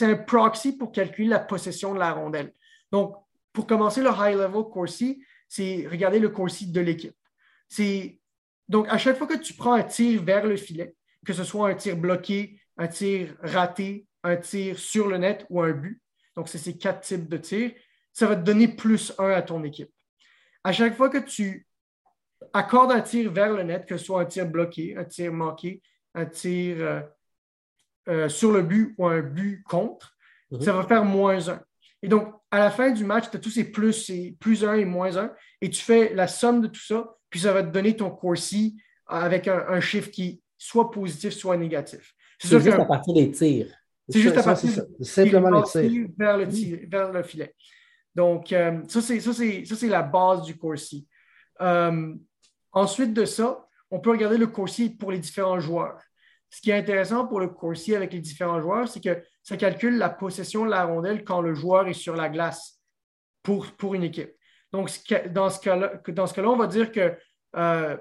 [0.00, 2.52] un proxy pour calculer la possession de la rondelle.
[2.92, 3.16] Donc,
[3.56, 7.16] pour commencer le high-level Corsi, c'est regarder le Corsi de l'équipe.
[7.70, 8.20] C'est
[8.68, 11.70] donc à chaque fois que tu prends un tir vers le filet, que ce soit
[11.70, 16.02] un tir bloqué, un tir raté, un tir sur le net ou un but,
[16.34, 17.72] donc c'est ces quatre types de tirs,
[18.12, 19.90] ça va te donner plus un à ton équipe.
[20.62, 21.66] À chaque fois que tu
[22.52, 25.80] accorde un tir vers le net, que ce soit un tir bloqué, un tir manqué,
[26.14, 27.00] un tir euh,
[28.08, 30.14] euh, sur le but ou un but contre,
[30.50, 30.60] mhm.
[30.60, 31.58] ça va faire moins 1.
[32.02, 34.74] Et donc, à la fin du match, tu as tous ces plus, et plus 1
[34.74, 37.70] et moins 1, et tu fais la somme de tout ça, puis ça va te
[37.70, 42.14] donner ton Corsi avec un, chiffre qui soit positif, soit négatif.
[42.38, 43.68] C'est juste à partir des tirs.
[44.08, 46.08] C'est juste à partir simplement les tirs.
[46.16, 46.46] Vers le,
[46.88, 47.54] vers le filet.
[48.14, 51.06] Donc, euh, ça, c'est la base du Corsi.
[51.60, 52.14] Euh,
[52.72, 56.00] ensuite de ça, on peut regarder le Corsi pour les différents joueurs.
[56.56, 59.98] Ce qui est intéressant pour le Corsi avec les différents joueurs, c'est que ça calcule
[59.98, 62.80] la possession de la rondelle quand le joueur est sur la glace
[63.42, 64.30] pour, pour une équipe.
[64.72, 64.90] Donc,
[65.34, 67.14] dans ce cas-là, on va dire que
[67.56, 67.98] euh,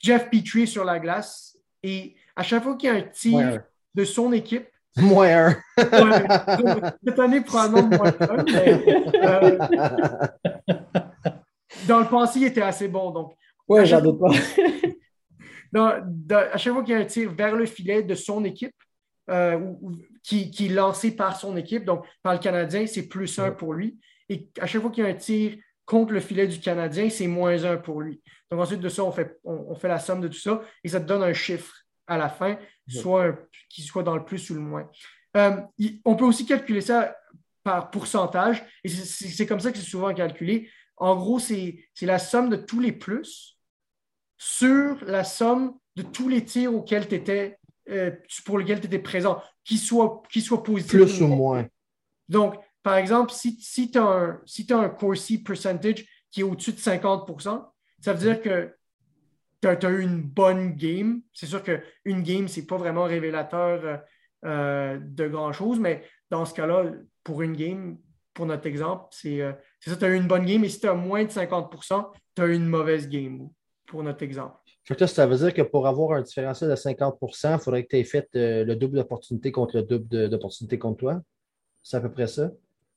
[0.00, 3.64] Jeff Petrie est sur la glace et à chaque fois qu'il y a un tir
[3.96, 5.56] de son équipe, Moins un.
[5.76, 8.44] cette année, probablement moins un.
[9.24, 9.58] Euh,
[11.88, 13.10] dans le passé, il était assez bon.
[13.10, 13.34] Donc,
[13.66, 14.30] oui, j'en doute pas.
[15.84, 18.74] à chaque fois qu'il y a un tir vers le filet de son équipe,
[19.28, 19.72] euh,
[20.22, 23.74] qui, qui, est lancé par son équipe, donc par le Canadien, c'est plus un pour
[23.74, 23.98] lui.
[24.28, 27.26] Et à chaque fois qu'il y a un tir contre le filet du Canadien, c'est
[27.26, 28.20] moins un pour lui.
[28.50, 31.00] Donc ensuite de ça, on fait, on fait la somme de tout ça et ça
[31.00, 31.74] te donne un chiffre
[32.06, 32.58] à la fin,
[32.88, 33.36] soit
[33.68, 34.88] qu'il soit dans le plus ou le moins.
[35.36, 35.56] Euh,
[36.04, 37.16] on peut aussi calculer ça
[37.62, 40.70] par pourcentage, et c'est comme ça que c'est souvent calculé.
[40.96, 43.55] En gros, c'est la somme de tous les plus
[44.36, 47.58] sur la somme de tous les tirs auxquels étais,
[47.90, 48.10] euh,
[48.44, 51.00] pour lesquels tu étais présent, qu'ils soient, qu soit positifs.
[51.00, 51.66] Plus ou moins.
[52.28, 56.44] Donc, par exemple, si, si tu as, un, si as un Corsi percentage qui est
[56.44, 57.64] au-dessus de 50%
[58.00, 58.72] ça veut dire que
[59.60, 61.22] tu as, eu une bonne game.
[61.32, 63.96] C'est sûr qu'une game, ce n'est pas vraiment révélateur euh,
[64.44, 66.92] euh, de grand-chose, mais dans ce cas-là,
[67.24, 67.98] pour une game,
[68.32, 70.86] pour notre exemple, c'est euh, ça, tu as eu une bonne game, et si tu
[70.86, 73.48] as moins de 50% tu as eu une mauvaise game,
[73.86, 74.54] pour notre exemple.
[75.06, 78.04] ça veut dire que pour avoir un différentiel de 50 il faudrait que tu aies
[78.04, 81.20] fait le double d'opportunité contre le double d'opportunité contre toi.
[81.82, 82.50] C'est à peu près ça?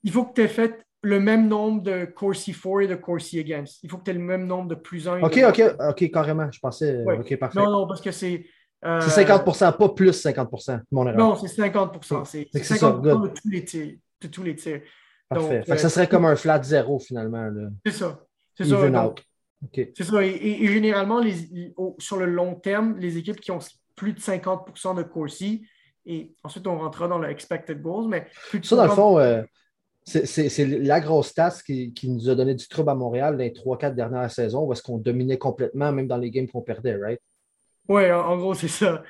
[0.04, 3.40] Il faut que tu aies fait le même nombre de Corsi for et de Corsi
[3.40, 3.84] against.
[3.84, 5.22] Il faut que tu aies le même nombre de plus un.
[5.22, 6.52] OK, OK, OK, carrément.
[6.52, 7.04] Je pensais.
[7.06, 7.60] OK, parfait.
[7.60, 8.46] Non, non, parce que c'est.
[8.86, 10.50] Euh, c'est 50% pas plus 50
[10.92, 11.18] mon erreur.
[11.18, 13.98] Non, c'est 50% C'est 50 de tous les tirs.
[14.22, 14.82] De tous les tirs.
[15.28, 15.64] Parfait.
[15.68, 17.50] Donc, ça serait comme un flat zéro finalement.
[17.86, 18.20] C'est ça.
[18.56, 19.14] C'est ça.
[19.74, 20.24] C'est ça.
[20.24, 23.60] Et, généralement, les, sur le long terme, les équipes qui ont
[23.96, 25.66] plus de 50% de Corsi,
[26.06, 29.20] et ensuite on rentrera dans le expected goals, mais plus de Ça, dans le fond,
[29.20, 29.44] euh,
[30.06, 33.94] c'est la grosse stat qui, nous a donné du trouble à Montréal dans les 3-4
[33.94, 37.22] dernières saisons où est-ce qu'on dominait complètement, même dans les games qu'on perdait, right?
[37.88, 39.04] Oui, en, gros, c'est ça.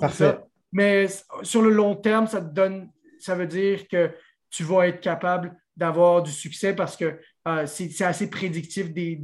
[0.00, 0.38] parfait.
[0.72, 1.06] Mais
[1.42, 4.10] sur le long terme, ça te donne, ça veut dire que
[4.50, 9.14] tu vas être capable d'avoir du succès parce que euh, c'est assez prédictif des,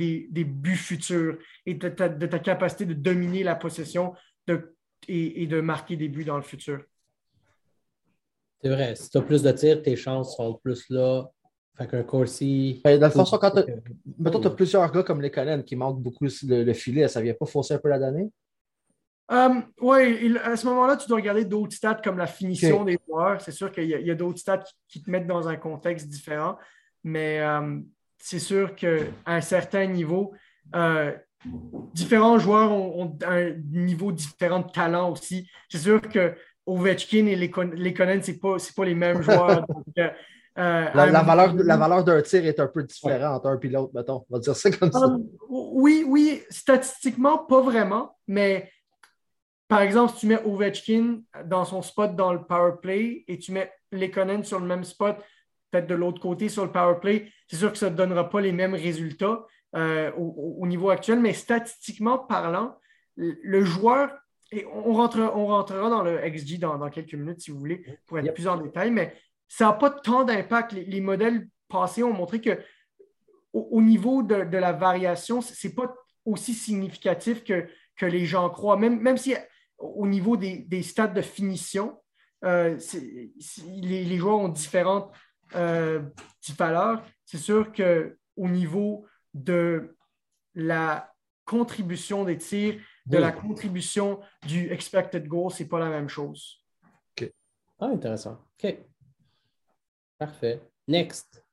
[0.45, 4.15] buts futurs et de ta, capacité de dominer la possession
[5.09, 6.83] et de marquer des buts dans le futur.
[8.63, 8.95] C'est vrai.
[8.95, 11.29] Si tu as plus de tirs, tes chances sont plus là.
[11.77, 12.81] Fait qu'un Corsi.
[12.85, 16.25] Ben, dans le fond, quand tu as, plusieurs gars comme les Conan qui manquent beaucoup
[16.25, 18.31] le, filet, ça vient pas fausser un peu la donnée?
[19.29, 23.41] Um, oui, à ce moment-là, tu dois regarder d'autres stats comme la finition des joueurs.
[23.41, 26.59] C'est sûr qu'il y a, d'autres stats qui, te mettent dans un contexte différent,
[27.03, 27.87] mais um,
[28.23, 30.33] c'est sûr qu'à un certain niveau,
[30.77, 31.13] euh,
[31.93, 35.51] différents joueurs ont, ont, un niveau différent de talent aussi.
[35.69, 36.33] C'est sûr que
[36.65, 37.75] Ovechkin et les, Conan,
[38.23, 39.67] ce n'est pas, pas, les mêmes joueurs.
[39.99, 40.09] Euh,
[40.57, 43.93] euh, la, valeur, la valeur d'un tir est un peu différente entre un et l'autre,
[43.93, 44.25] mettons.
[44.31, 45.17] On va dire ça comme ça.
[45.49, 48.71] Oui, oui, statistiquement, pas vraiment, mais
[49.67, 53.51] par exemple, si tu mets Ovechkin dans son spot dans le power play et tu
[53.51, 55.17] mets les Conan sur le même spot,
[55.73, 58.41] peut-être de l'autre côté sur le power play, c'est sûr que ça ne donnera pas
[58.41, 62.77] les mêmes résultats euh, au, au, niveau actuel, mais statistiquement parlant,
[63.17, 64.11] le joueur
[64.53, 68.19] et on, rentrera, on rentrera dans le XG dans, quelques minutes, si vous voulez, pour
[68.19, 69.17] être plus en détail, mais
[69.49, 70.73] ça n'a pas tant d'impact.
[70.73, 72.59] Les, modèles passés ont montré que
[73.55, 75.95] au, niveau de, la variation, ce n'est pas
[76.27, 78.77] aussi significatif que, que les gens croient.
[78.77, 79.35] Même, même si
[79.79, 81.99] au niveau des, stades de finition,
[82.45, 82.79] euh,
[83.81, 85.11] les, joueurs ont différentes
[85.55, 86.03] euh,
[86.57, 89.97] valeurs, c'est sûr qu'au niveau de
[90.55, 91.12] la
[91.45, 96.62] contribution des tirs, de la contribution du expected goal, c'est pas la même chose.
[97.11, 97.33] OK.
[97.81, 98.38] Ah, intéressant.
[98.62, 98.77] OK.
[100.19, 100.61] Parfait.
[100.87, 101.45] Next.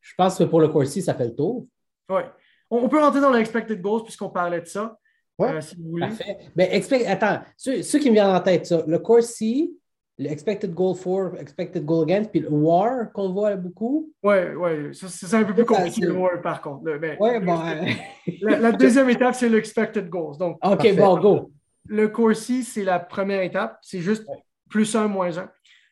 [0.00, 1.66] Je pense que pour le Corsi, ça fait le tour.
[2.08, 2.22] Oui.
[2.70, 4.98] On, peut rentrer dans l'expected goals puisqu'on parlait de ça.
[5.38, 5.52] Ouais.
[5.52, 6.08] Euh, si vous voulez.
[6.08, 6.38] Parfait.
[6.56, 9.76] Ben, explique, attends, ceux, qui me viennent en tête, ça, le Corsi,
[10.18, 14.12] le expected goal for, expected goal against, puis le war qu'on voit beaucoup.
[14.22, 16.84] Oui, oui, c'est un peu plus compliqué le war par contre.
[16.84, 17.60] ouais, bon,
[18.42, 20.36] la, deuxième étape, c'est l'expected goals.
[20.38, 21.52] Donc, OK, bon, go.
[21.86, 23.78] Le Corsi, c'est la première étape.
[23.82, 24.24] C'est juste
[24.68, 25.50] plus un, moins un.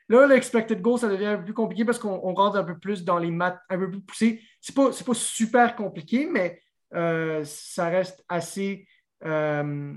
[0.09, 3.05] Là, l'expected goal, ça devient un peu plus compliqué parce qu'on rentre un peu plus
[3.05, 4.41] dans les maths un peu plus poussées.
[4.61, 6.61] C'est pas, pas super compliqué, mais
[6.95, 8.87] euh, ça reste assez,
[9.25, 9.95] euh,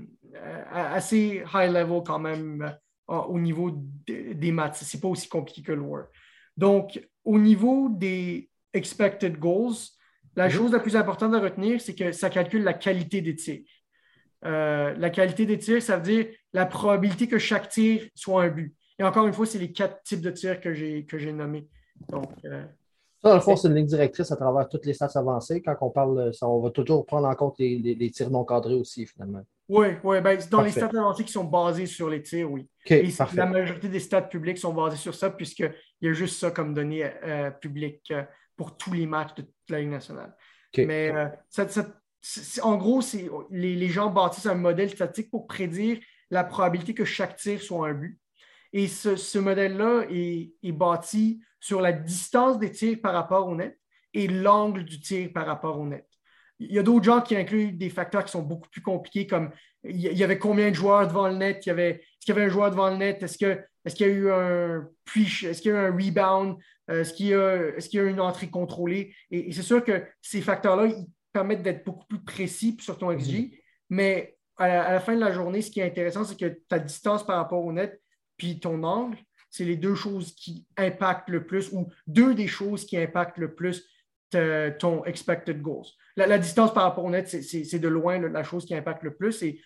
[0.72, 2.74] assez high level quand même
[3.08, 3.70] au niveau
[4.06, 4.76] des maths.
[4.76, 6.06] Ce n'est pas aussi compliqué que le Word.
[6.56, 9.74] Donc, au niveau des expected goals,
[10.36, 13.62] la chose la plus importante à retenir, c'est que ça calcule la qualité des tirs.
[14.44, 18.48] Euh, la qualité des tirs, ça veut dire la probabilité que chaque tir soit un
[18.48, 18.74] but.
[18.98, 21.68] Et encore une fois, c'est les quatre types de tirs que j'ai nommés.
[22.08, 22.64] Donc, euh,
[23.22, 25.62] ça, dans le fond, c'est une ligne directrice à travers toutes les stats avancées.
[25.62, 29.06] Quand on parle, ça, on va toujours prendre en compte les, tirs non cadrés aussi,
[29.06, 29.42] finalement.
[29.68, 30.20] Oui, oui.
[30.20, 32.68] Ben, dans les stats avancées qui sont basées sur les tirs, oui.
[32.86, 35.72] Et la majorité des stats publics sont basées sur ça, puisqu'il
[36.02, 38.24] y a juste ça comme données euh, publiques euh,
[38.56, 40.34] pour tous les matchs de toute la Ligue nationale.
[40.76, 41.28] Mais euh,
[42.62, 43.00] en gros,
[43.50, 45.98] les, les gens bâtissent un modèle statistique pour prédire
[46.30, 48.18] la probabilité que chaque tir soit un but.
[48.72, 53.78] Et ce, modèle-là est, bâti sur la distance des tirs par rapport au net
[54.12, 56.06] et l'angle du tir par rapport au net.
[56.58, 59.50] Il y a d'autres gens qui incluent des facteurs qui sont beaucoup plus compliqués, comme
[59.84, 61.76] il y avait combien de joueurs devant le net, est-ce
[62.20, 63.48] qu'il y avait un joueur devant le net, est-ce qu'il
[64.06, 66.56] y a eu un est-ce qu'il y a eu un rebound,
[66.90, 69.14] euh, est-ce qu'il y, a eu une entrée contrôlée?
[69.30, 73.32] Et, c'est sûr que ces facteurs-là, ils permettent d'être beaucoup plus précis sur ton XG,
[73.32, 73.58] mm-hmm.
[73.90, 77.26] mais à la, fin de la journée, ce qui est intéressant, c'est que ta distance
[77.26, 78.00] par rapport au net
[78.36, 79.18] puis ton angle,
[79.50, 83.54] c'est les deux choses qui impactent le plus ou deux des choses qui impactent le
[83.54, 83.88] plus
[84.78, 85.86] ton expected goals.
[86.16, 89.42] La, distance par rapport au net, c'est de loin la chose qui impacte le plus
[89.42, 89.60] et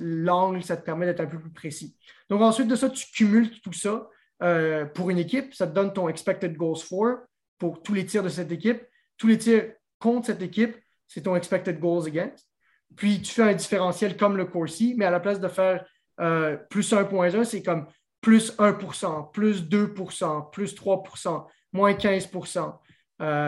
[0.00, 1.96] l'angle, ça te permet d'être un peu plus précis.
[2.28, 4.08] Donc ensuite de ça, tu cumules tout ça
[4.42, 5.54] euh, pour une équipe.
[5.54, 7.18] Ça te donne ton expected goals for
[7.58, 8.82] pour tous les tirs de cette équipe.
[9.16, 12.48] Tous les tirs contre cette équipe, c'est ton expected goals against.
[12.96, 15.84] Puis tu fais un différentiel comme le Corsi, mais à la place de faire
[16.20, 17.86] euh, plus 1.1, c'est comme
[18.20, 22.30] plus 1% plus 2% plus 3% moins 15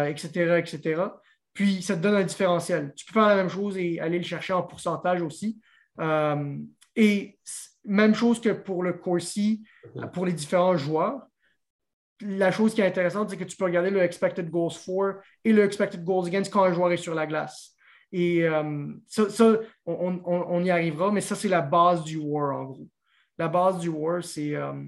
[0.09, 1.03] etc., etc.
[1.53, 2.93] Puis, ça te donne un différentiel.
[2.97, 5.61] Tu peux faire la même chose et aller le chercher en pourcentage aussi.
[6.01, 6.59] Euh,
[6.95, 7.39] et
[7.85, 9.65] même chose que pour le Corsi,
[10.13, 11.23] pour les différents joueurs.
[12.21, 15.53] La chose qui est intéressante, c'est que tu peux regarder le expected goals for et
[15.53, 17.75] le expected goals against quand un joueur est sur la glace.
[18.13, 22.89] Et euh, ça, on, y arrivera, mais ça, c'est la base du war, en gros
[23.39, 24.85] la base du war, c'est euh,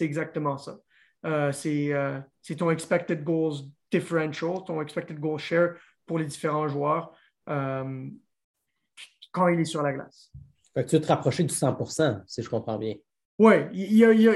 [0.00, 0.78] exactement ça.
[1.24, 3.62] Euh, euh, c'est ton expected goals
[3.98, 5.76] differential, ton expected goal share
[6.06, 7.12] pour les différents joueurs
[7.46, 10.30] quand il est sur la glace.
[10.74, 12.94] tu veux te rapprocher du 100 si je comprends bien.
[13.38, 13.54] Oui,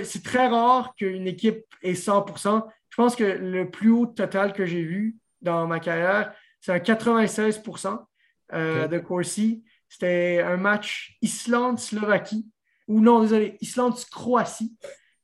[0.05, 4.67] c'est très rare qu'une équipe ait 100% Je pense que le plus haut total que
[4.67, 8.05] j'ai vu dans ma carrière, c'est un 96%
[8.53, 9.65] de Corsi.
[9.89, 12.47] C'était un match Islande-Slovaquie
[12.89, 14.77] ou non, désolé, Islande-Croatie.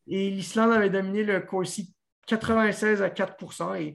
[0.07, 1.95] Et l'Islande avait dominé le Corsi
[2.27, 3.95] 96 à 4 et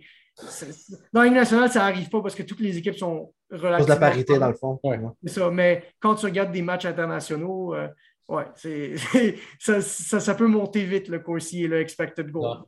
[1.14, 3.84] dans la nationale, ça n'arrive pas parce que toutes les équipes sont relativement.
[3.84, 4.80] de la parité, dans le fond.
[5.24, 5.50] C'est ça.
[5.50, 7.88] Mais quand tu regardes des matchs internationaux, euh,
[8.28, 8.46] ouais,
[9.60, 12.60] ça, ça, peut monter vite le Corsi et le expected goal.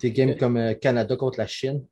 [0.00, 1.84] Des games comme euh, Canada contre la Chine.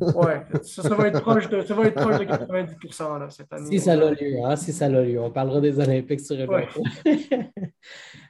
[0.00, 3.66] Oui, ça, va être proche de, ça va être proche de 90% cette année.
[3.68, 5.20] Si ça l'a lieu, hein, si ça l'a lieu.
[5.20, 6.68] On parlera des Olympiques sur le ouais.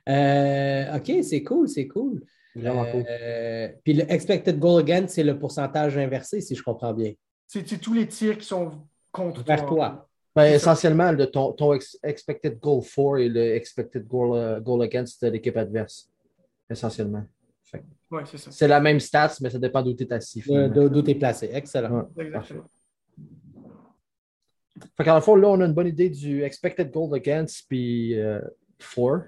[0.08, 2.22] euh, OK, c'est cool, c'est cool.
[2.64, 7.12] Euh, puis le expected goal again, c'est le pourcentage inversé, si je comprends bien.
[7.46, 8.70] C'est tous les tirs qui sont
[9.12, 10.08] contre Vers toi?
[10.34, 15.22] Ben, essentiellement, le, ton, ton, expected goal for et le expected goal, uh, goal against
[15.22, 16.08] l'équipe adverse.
[16.70, 17.24] Essentiellement.
[18.10, 18.50] Oui, c'est ça.
[18.50, 20.42] C'est la même stats, mais ça dépend d'où tu es assis.
[20.46, 21.50] d'où tu es placé.
[21.52, 22.08] Excellent.
[22.16, 22.64] Exactement.
[24.96, 28.40] Fait qu'en fond, là, on a une bonne idée du expected goal against puis euh,
[28.78, 29.22] for.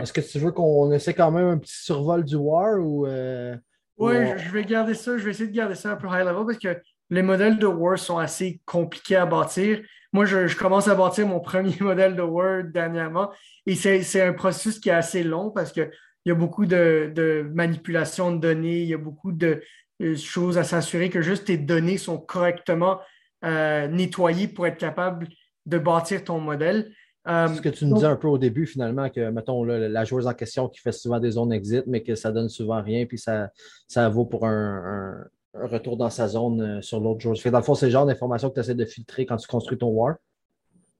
[0.00, 3.06] Est-ce que tu veux qu'on essaie quand même un petit survol du war ou.
[3.06, 3.56] Euh,
[3.98, 5.16] oui, je vais garder ça.
[5.16, 6.80] Je vais essayer de garder ça un peu high level parce que
[7.10, 9.80] les modèles de war sont assez compliqués à bâtir.
[10.12, 13.30] Moi, je, je commence à bâtir mon premier modèle de Word dernièrement
[13.66, 15.90] et c'est un processus qui est assez long parce que
[16.26, 19.62] il y a beaucoup de, manipulation de données, il y a beaucoup de
[20.02, 22.98] euh, choses à s'assurer que juste tes données sont correctement
[23.44, 25.28] euh, nettoyées pour être capable
[25.66, 26.92] de bâtir ton modèle.
[27.28, 30.26] Euh, ce que tu nous disais un peu au début, finalement, que, mettons, la joueuse
[30.26, 33.18] en question qui fait souvent des zones exit, mais que ça donne souvent rien, puis
[33.18, 33.50] ça,
[33.88, 37.36] ça vaut pour un, retour dans sa zone sur l'autre joueur.
[37.50, 39.78] Dans le fond, c'est le genre d'information que tu essaies de filtrer quand tu construis
[39.78, 40.16] ton war?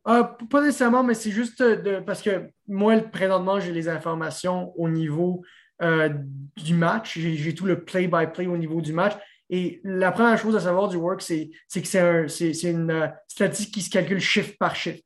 [0.09, 4.89] Euh, pas nécessairement, mais c'est juste de, parce que moi, présentement, j'ai les informations au
[4.89, 5.43] niveau
[5.83, 6.09] euh,
[6.57, 7.19] du match.
[7.19, 9.15] J'ai tout le play-by-play au niveau du match.
[9.51, 13.83] Et la première chose à savoir du work, c'est que c'est une euh, statistique qui
[13.83, 15.05] se calcule shift par shift.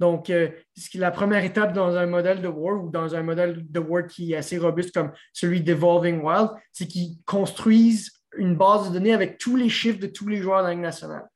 [0.00, 0.48] Donc, euh,
[0.94, 4.32] la première étape dans un modèle de War ou dans un modèle de War qui
[4.32, 9.36] est assez robuste comme celui d'Evolving Wild, c'est qu'ils construisent une base de données avec
[9.36, 11.28] tous les chiffres de tous les joueurs de la nationale.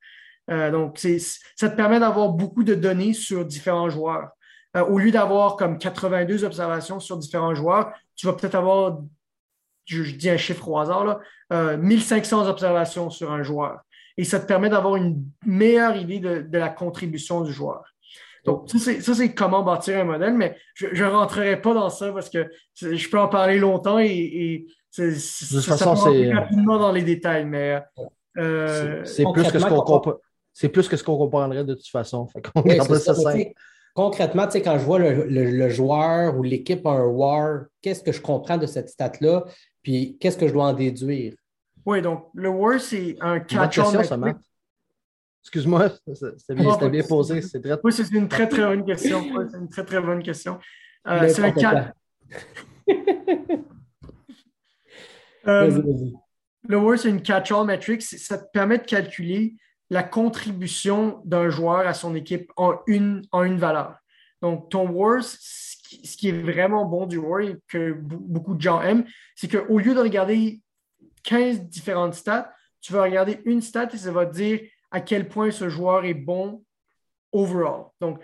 [0.49, 4.29] Euh, donc, ça te permet d'avoir beaucoup de données sur différents joueurs.
[4.75, 8.99] Euh, au lieu d'avoir comme 82 observations sur différents joueurs, tu vas peut-être avoir,
[9.85, 11.05] je, dis un chiffre au hasard,
[11.51, 13.81] là, 1500 observations sur un joueur.
[14.17, 17.83] Et ça te permet d'avoir une meilleure idée de la contribution du joueur.
[18.45, 22.29] Donc, ça, c'est comment bâtir un modèle, mais je ne rentrerai pas dans ça parce
[22.29, 22.47] que
[22.79, 27.81] je peux en parler longtemps et, de toute façon, c'est rapidement dans les détails, mais
[28.37, 30.19] euh, c'est plus que ce qu'on
[30.53, 32.27] C'est plus que ce qu'on comprendrait de toute façon.
[33.93, 38.57] concrètement, quand je vois le, joueur ou l'équipe a un war, qu'est-ce que je comprends
[38.57, 39.45] de cette stat-là?
[39.81, 41.33] Puis qu'est-ce que je dois en déduire?
[41.85, 44.35] Oui, donc le war, c'est un catch-all.
[45.45, 47.39] Excuse-moi, c'était bien, bien, posé.
[47.83, 49.23] Oui, c'est une très, très bonne question.
[49.51, 50.57] c'est une très, très bonne question.
[51.07, 51.93] Euh, c'est un cas.
[55.47, 55.79] Euh,
[56.67, 58.01] le WAR, c'est une catch-all metric.
[58.01, 59.53] Ça te permet de calculer
[59.91, 63.95] la contribution d'un joueur à son équipe en une, en une valeur.
[64.41, 68.81] Donc, ton WAR, ce qui est vraiment bon du WAR et que beaucoup de gens
[68.81, 69.05] aiment,
[69.35, 70.61] c'est qu'au lieu de regarder
[71.21, 74.61] 15 différentes stats, tu vas regarder une stat et ça va te dire
[74.95, 76.63] à quel point ce joueur est bon
[77.33, 77.87] overall.
[77.99, 78.21] Donc,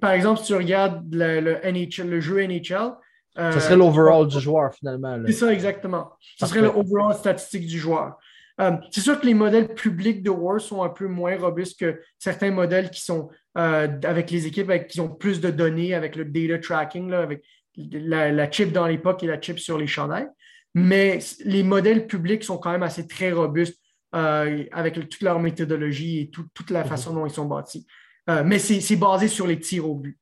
[0.00, 2.94] par exemple, si tu regardes le, le, jeu NHL,
[3.38, 5.18] euh, ce serait l'overall du joueur finalement.
[5.26, 6.12] C'est ça, exactement.
[6.40, 8.16] Ce serait l'overall statistique du joueur.
[8.58, 12.00] Euh, c'est sûr que les modèles publics de War sont un peu moins robustes que
[12.18, 16.16] certains modèles qui sont euh, avec les équipes avec, qui ont plus de données, avec
[16.16, 17.44] le data tracking, avec
[17.76, 20.28] la, chip dans l'époque et la chip sur les chandails.
[20.74, 23.78] Mais les modèles publics sont quand même assez très robustes
[24.14, 26.88] euh, avec toute leur méthodologie et toute la mhm.
[26.88, 27.86] façon dont ils sont bâtis.
[28.30, 30.18] Euh, mais c'est basé sur les tirs au but.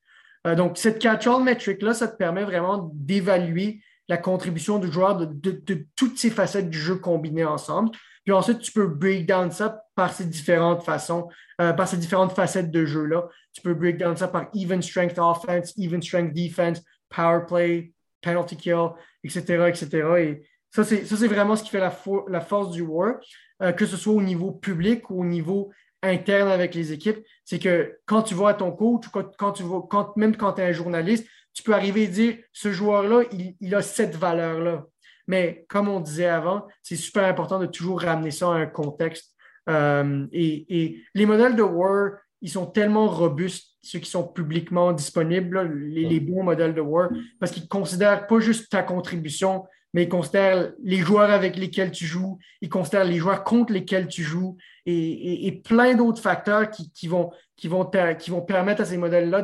[0.47, 5.87] Euh, donc, cette catch-all metric-là, ça te permet vraiment d'évaluer la contribution du joueur de,
[5.95, 7.91] toutes ces facettes du jeu combinées ensemble.
[8.25, 12.71] Puis ensuite, tu peux break down ça par ces différentes façons, par ces différentes facettes
[12.71, 13.29] de jeu-là.
[13.53, 18.57] Tu peux break down ça par even strength offense, even strength defense, power play, penalty
[18.57, 18.91] kill,
[19.25, 19.89] etc., etc.
[20.19, 21.97] Et ça, c'est vraiment ce qui fait la,
[22.29, 23.15] la force du war.
[23.63, 25.71] Euh, que ce soit au niveau public ou au niveau
[26.03, 29.81] interne avec les équipes, c'est que quand tu vas à ton coach, quand, tu vas,
[29.89, 33.23] quand, même quand tu es un journaliste, tu peux arriver et dire ce joueur-là,
[33.61, 34.85] il, a cette valeur-là.
[35.27, 39.35] Mais comme on disait avant, c'est super important de toujours ramener ça à un contexte.
[39.71, 42.11] Euh, et, les modèles de War,
[42.43, 47.09] ils sont tellement robustes, ceux qui sont publiquement disponibles, les, les, bons modèles de War,
[47.41, 49.65] parce qu'ils ne considèrent pas juste ta contribution,
[49.97, 54.09] mais il considère les joueurs avec lesquels tu joues, il considère les joueurs contre lesquels
[54.09, 58.99] tu joues et, plein d'autres facteurs qui, vont, qui, vont qui vont permettre à ces
[58.99, 59.41] modèles-là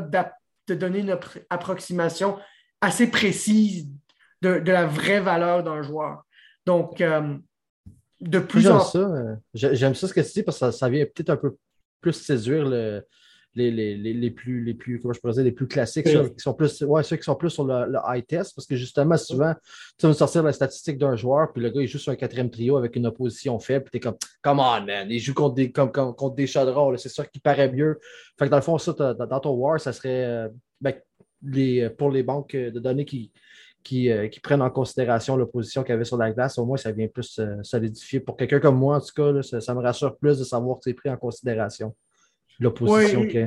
[0.68, 2.38] de donner une approximation
[2.82, 3.88] assez précise
[4.42, 6.22] de, la vraie valeur d'un joueur.
[6.66, 7.34] Donc, euh,
[8.20, 9.06] de plus en plus.
[9.54, 11.56] J'aime ça ce que tu dis parce que ça vient peut-être un peu
[12.02, 13.06] plus séduire le,
[13.54, 16.40] les, les, les, plus, les plus, comment je pourrais dire, les plus classiques, ceux, qui
[16.40, 19.16] sont plus, ouais, ceux qui sont plus sur le, le high test, parce que justement,
[19.16, 19.54] souvent,
[19.98, 22.50] tu vas sortir la statistique d'un joueur, puis le gars, il joue sur un quatrième
[22.50, 25.70] trio avec une opposition faible, puis t'es comme, come on, man, il joue contre des,
[25.70, 27.98] comme, contre des chaudrons, c'est sûr qu'il paraît mieux.
[28.38, 30.48] Fait que dans le fond, ça, dans ton war, ça serait, euh,
[30.80, 30.94] ben,
[31.42, 33.32] les, pour les banques de données qui,
[33.82, 36.76] qui, euh, qui, prennent en considération l'opposition qu'il y avait sur la glace, au moins
[36.76, 38.20] ça vient plus euh, solidifier.
[38.20, 40.84] Pour quelqu'un comme moi, en tout cas, ça, ça, me rassure plus de savoir que
[40.84, 41.94] c'est pris en considération
[42.62, 43.46] l'opposition oui,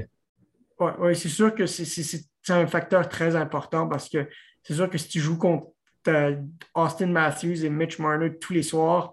[1.00, 4.28] Oui, c'est sûr que c'est un facteur très important parce que
[4.64, 5.68] c'est sûr que si tu joues contre
[6.08, 6.36] euh,
[6.74, 9.12] Austin Matthews et Mitch Marner tous les soirs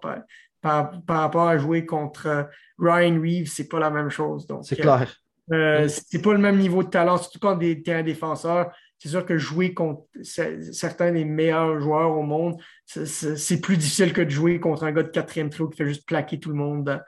[0.61, 2.43] par, rapport à jouer contre euh,
[2.77, 4.47] Ryan Reeves, c'est pas la même chose.
[4.63, 5.15] C'est clair.
[5.51, 8.71] Euh, c'est pas le même niveau de talent, surtout quand tu es un défenseur.
[8.97, 14.21] C'est sûr que jouer contre certains des meilleurs joueurs au monde, c'est plus difficile que
[14.21, 17.03] de jouer contre un gars de quatrième trio qui fait juste plaquer tout le monde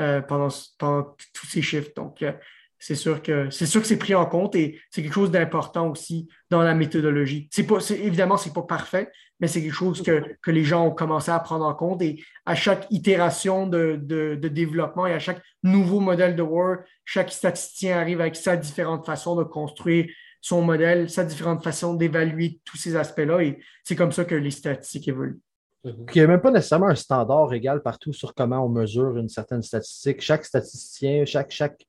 [0.00, 1.90] euh, pendant, tous ces chiffres.
[1.94, 2.32] Donc, euh,
[2.78, 5.90] c'est sûr que c'est sûr que c'est pris en compte et c'est quelque chose d'important
[5.90, 7.48] aussi dans la méthodologie.
[7.52, 11.30] C'est pas, évidemment, c'est pas parfait, mais c'est quelque chose que, les gens ont commencé
[11.30, 13.96] à prendre en compte et à chaque itération de,
[14.42, 19.36] développement et à chaque nouveau modèle de Word, chaque statisticien arrive avec sa différente façon
[19.36, 20.06] de construire
[20.40, 24.50] son modèle, sa différente façon d'évaluer tous ces aspects-là et c'est comme ça que les
[24.50, 25.40] statistiques évoluent.
[25.84, 26.06] Mhm.
[26.14, 29.28] Il n'y a même pas nécessairement un standard égal partout sur comment on mesure une
[29.28, 30.20] certaine statistique.
[30.20, 31.86] Chaque statisticien, chaque, chaque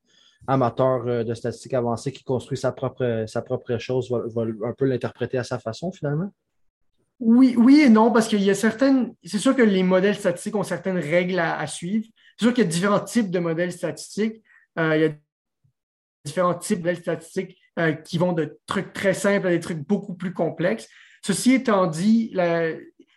[0.47, 4.85] amateur euh, de statistiques avancées qui construit sa propre, sa propre chose va, un peu
[4.85, 6.31] l'interpréter à sa façon finalement.
[7.19, 9.13] Oui, oui et non, parce qu'il y a certaines.
[9.23, 12.05] C'est sûr que les modèles statistiques ont certaines règles à, suivre.
[12.37, 14.41] C'est sûr qu'il y a différents types de modèles statistiques.
[14.79, 15.11] Euh, il y a
[16.25, 19.85] différents types de modèles statistiques euh, qui vont de trucs très simples à des trucs
[19.87, 20.87] beaucoup plus complexes.
[21.23, 22.33] Ceci étant dit,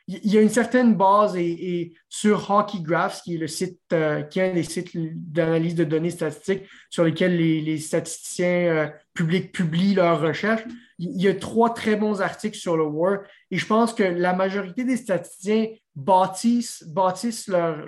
[0.07, 4.23] il y a une certaine base et, sur Hockey Graphs, qui est le site, euh,
[4.23, 9.95] qui est un des sites d'analyse de données statistiques sur lesquels les, statisticiens publics publient
[9.95, 10.65] leurs recherches
[10.99, 14.33] il y a trois très bons articles sur le War et je pense que la
[14.33, 17.87] majorité des statisticiens bâtissent, bâtissent leur,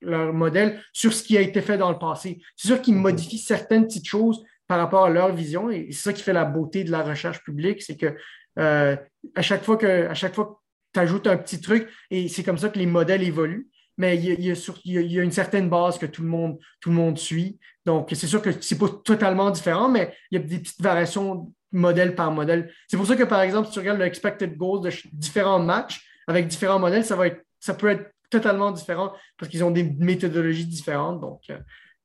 [0.00, 2.40] leur, modèle sur ce qui a été fait dans le passé.
[2.56, 3.02] C'est sûr qu'ils mhm.
[3.02, 6.44] modifient certaines petites choses par rapport à leur vision et c'est ça qui fait la
[6.44, 8.14] beauté de la recherche publique, c'est que
[8.58, 8.96] euh,
[9.34, 10.60] à chaque fois que, à chaque fois
[10.92, 13.68] tu ajoutes un petit truc et c'est comme ça que les modèles évoluent
[13.98, 16.90] mais il y, a, il, y a, une certaine base que tout le monde, tout
[16.90, 17.58] le monde suit.
[17.84, 20.80] Donc, c'est sûr que ce n'est pas totalement différent, mais il y a des petites
[20.80, 22.72] variations modèle par modèle.
[22.86, 26.06] C'est pour ça que, par exemple, si tu regardes le expected goals de différents matchs
[26.26, 29.84] avec différents modèles, ça, va être, ça peut être totalement différent parce qu'ils ont des
[29.84, 31.20] méthodologies différentes.
[31.20, 31.58] Donc, euh,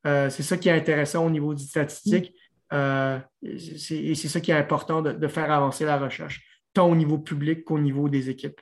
[0.05, 2.33] euh, c'est ça qui est intéressant au niveau du statistique.
[2.73, 7.19] Euh, et c'est ça qui est important de, faire avancer la recherche, tant au niveau
[7.19, 8.59] public qu'au niveau des équipes.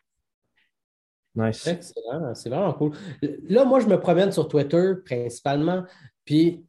[1.35, 1.65] Nice.
[1.65, 2.91] Excellent, c'est vraiment cool.
[3.47, 5.83] Là, moi, je me promène sur Twitter principalement,
[6.25, 6.65] puis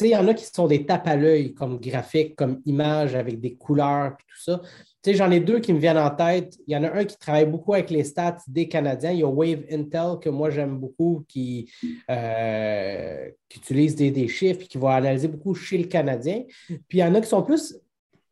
[0.00, 3.40] il y en a qui sont des tapes à l'œil comme graphique, comme image avec
[3.40, 4.60] des couleurs et tout ça.
[5.04, 6.56] J'en ai deux qui me viennent en tête.
[6.66, 9.10] Il y en a un qui travaille beaucoup avec les stats des Canadiens.
[9.10, 11.70] Il y a Wave Intel que moi j'aime beaucoup, qui,
[12.08, 16.44] euh, utilise des, chiffres et qui va analyser beaucoup chez le Canadien.
[16.68, 17.76] Puis il y en a qui sont plus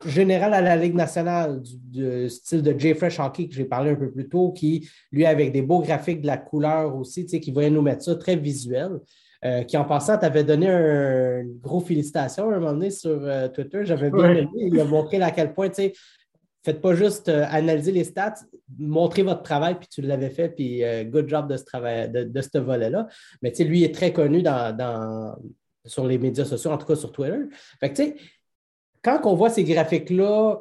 [0.06, 3.96] général à la Ligue nationale, du, style de Jay Fresh Hockey que j'ai parlé un
[3.96, 7.68] peu plus tôt, qui, lui, avec des beaux graphiques de la couleur aussi, qui va
[7.68, 9.00] nous mettre ça très visuel.
[9.42, 13.48] Euh, qui en passant t'avait donné un gros félicitation à un moment donné sur euh,
[13.48, 13.80] Twitter.
[13.84, 14.50] J'avais bien aimé.
[14.54, 15.92] Il a montré à quel point, tu sais,
[16.62, 18.34] faites pas juste euh, analyser les stats,
[18.78, 22.58] montrez votre travail, puis tu l'avais fait, puis good job de ce travail, de, ce
[22.58, 23.08] volet-là.
[23.40, 25.36] Mais tu sais, lui est très connu dans,
[25.86, 27.38] sur les médias sociaux, en tout cas sur Twitter.
[27.80, 28.16] Fait que tu sais,
[29.02, 30.58] quand on voit ces graphiques-là,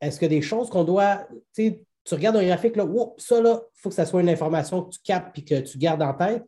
[0.00, 1.74] est-ce que des choses qu'on doit, tu
[2.10, 2.86] regardes un graphique, là,
[3.18, 5.78] ça, là, il faut que ça soit une information que tu captes et que tu
[5.78, 6.44] gardes en tête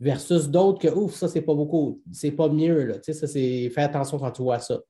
[0.00, 2.84] versus d'autres que, ouf, ça, c'est pas beaucoup, c'est pas mieux.
[2.84, 2.94] Là.
[3.02, 4.80] Ça, fais attention quand tu vois ça.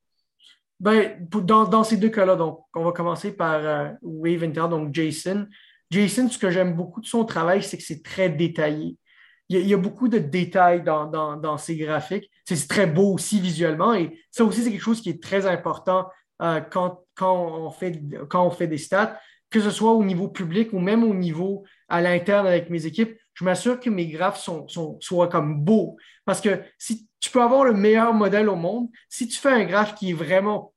[0.80, 5.46] Ben, dans, ces deux cas-là, donc, on va commencer par euh, Wave Intel, donc Jason.
[5.90, 8.96] Jason, ce que j'aime beaucoup de son travail, c'est que c'est très détaillé.
[9.48, 12.30] Il y, a, beaucoup de détails dans, ses graphiques.
[12.44, 16.08] C'est très beau aussi visuellement et ça aussi, c'est quelque chose qui est très important
[16.42, 19.18] euh, quand, quand, on fait, quand on fait des stats,
[19.50, 23.16] que ce soit au niveau public ou même au niveau à l'interne avec mes équipes
[23.34, 24.66] je m'assure que mes graphes sont,
[25.00, 25.96] soient comme beaux.
[26.24, 29.64] Parce que si tu peux avoir le meilleur modèle au monde, si tu fais un
[29.64, 30.72] graphe qui est vraiment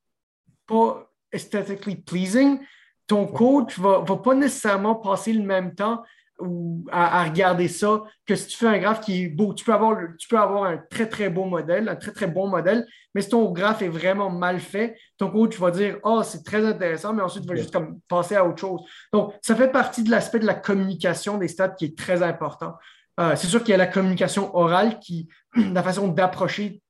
[0.66, 2.58] pas aesthetically pleasing,
[3.06, 6.02] ton coach va, va pas nécessairement passer le même temps
[6.38, 9.54] ou à, regarder ça que si tu fais un graphe qui est beau.
[9.54, 12.48] Tu peux, avoir, tu peux avoir un très, très beau modèle, un très, très bon
[12.48, 16.44] modèle, mais si ton graphe est vraiment mal fait, ton coach va dire Oh, c'est
[16.44, 18.82] très intéressant, mais ensuite, il va juste comme passer à autre chose.
[19.12, 22.74] Donc, ça fait partie de l'aspect de la communication des stats qui est très important.
[23.18, 26.82] Euh, c'est sûr qu'il y a la communication orale qui, la façon d'approcher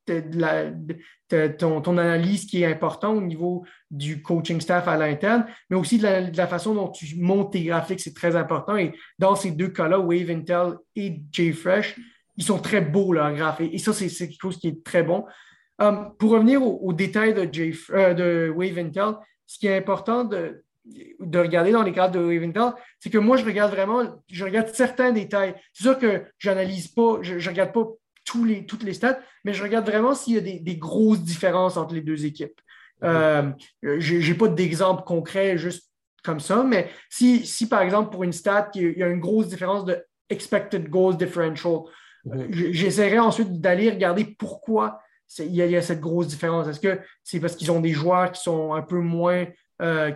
[1.58, 5.98] ton, ton, analyse qui est important au niveau du coaching staff à l'interne, mais aussi
[5.98, 8.76] de la, façon dont tu montes tes graphiques, c'est très important.
[8.76, 11.96] Et dans ces deux cas-là, Wave Intel et JFresh,
[12.36, 13.74] ils sont très beaux, leurs graphiques.
[13.74, 15.24] Et ça, c'est quelque chose qui est très bon.
[15.80, 19.14] Euh, pour revenir aux, détails de, euh, de Wave Intel,
[19.46, 20.64] ce qui est important de,
[21.20, 24.44] de regarder dans les graphes de Wave Intel, c'est que moi, je regarde vraiment, je
[24.44, 25.54] regarde certains détails.
[25.72, 27.86] C'est sûr que je n'analyse pas, je ne regarde pas
[28.26, 31.78] tous les, toutes les stats, mais je regarde vraiment s'il y a des, grosses différences
[31.78, 32.60] entre les deux équipes.
[33.02, 33.50] Euh,
[33.82, 35.90] je n'ai pas d'exemple concret juste
[36.24, 39.48] comme ça, mais si, si par exemple pour une stat, il y a une grosse
[39.48, 39.96] différence de
[40.28, 41.82] expected goals differential,
[42.50, 45.00] j'essaierai ensuite d'aller regarder pourquoi
[45.38, 46.68] il y, a, cette grosse différence.
[46.68, 49.46] Est-ce que c'est parce qu'ils ont des joueurs qui sont un peu moins,
[49.82, 50.12] euh,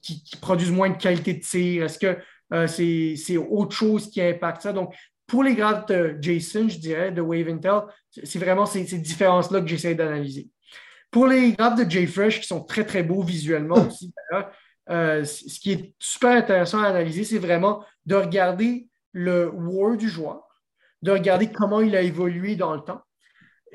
[0.00, 1.84] qui, qui, produisent moins de qualité de tir?
[1.84, 2.18] Est-ce que
[2.52, 4.72] euh, c'est autre chose qui impacte ça?
[4.72, 4.94] Donc,
[5.30, 7.82] pour les graphes de Jason, je dirais, de Wave Intel,
[8.24, 10.48] c'est vraiment ces, différences-là que j'essaie d'analyser.
[11.08, 14.12] Pour les graphes de JFresh, qui sont très, très beaux visuellement aussi,
[14.90, 20.08] euh, ce qui est super intéressant à analyser, c'est vraiment de regarder le war du
[20.08, 20.42] joueur,
[21.02, 23.02] de regarder comment il a évolué dans le temps,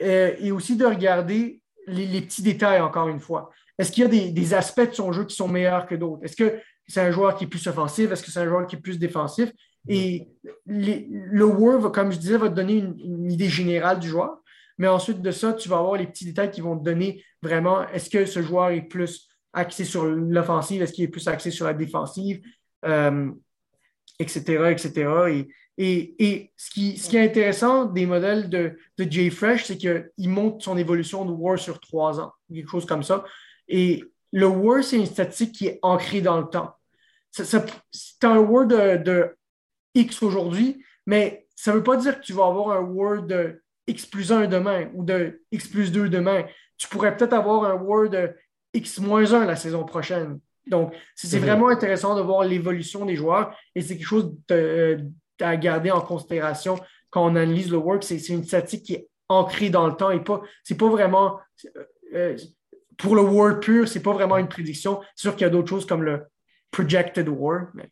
[0.01, 3.49] euh, et aussi de regarder les, petits détails, encore une fois.
[3.77, 6.25] Est-ce qu'il y a des, des, aspects de son jeu qui sont meilleurs que d'autres?
[6.25, 8.11] Est-ce que c'est un joueur qui est plus offensif?
[8.11, 9.53] Est-ce que c'est un joueur qui est plus défensif?
[9.87, 10.27] Et
[10.65, 14.41] le Word, comme je disais, va te donner une, idée générale du joueur.
[14.77, 17.87] Mais ensuite de ça, tu vas avoir les petits détails qui vont te donner vraiment
[17.89, 21.65] est-ce que ce joueur est plus axé sur l'offensive, est-ce qu'il est plus axé sur
[21.65, 22.41] la défensive?
[22.85, 23.31] Euh,
[24.19, 25.47] etc., etc.
[25.77, 30.77] Et, ce, qui, est intéressant des modèles de, de Jay Fresh, c'est qu'il montre son
[30.77, 33.23] évolution de War sur trois ans, quelque chose comme ça.
[33.67, 36.73] Et le War, c'est une statistique qui est ancrée dans le temps.
[37.31, 39.35] C'est un War de
[39.95, 43.61] X aujourd'hui, mais ça ne veut pas dire que tu vas avoir un War de
[43.87, 46.43] X plus 1 demain ou de X plus 2 demain.
[46.77, 48.35] Tu pourrais peut-être avoir un War de
[48.73, 50.39] X moins 1 la saison prochaine.
[50.67, 54.35] Donc, c'est vraiment intéressant de voir l'évolution des joueurs et c'est quelque chose
[55.39, 56.79] à garder en considération
[57.11, 58.03] quand on analyse le work.
[58.03, 61.39] C'est une statistique qui est ancrée dans le temps et pas, c'est pas vraiment,
[61.77, 61.83] euh,
[62.15, 62.37] euh,
[62.97, 65.01] pour le war pur, c'est pas vraiment une prédiction.
[65.15, 66.23] C'est sûr qu'il y a d'autres choses comme le
[66.71, 67.89] projected war, mais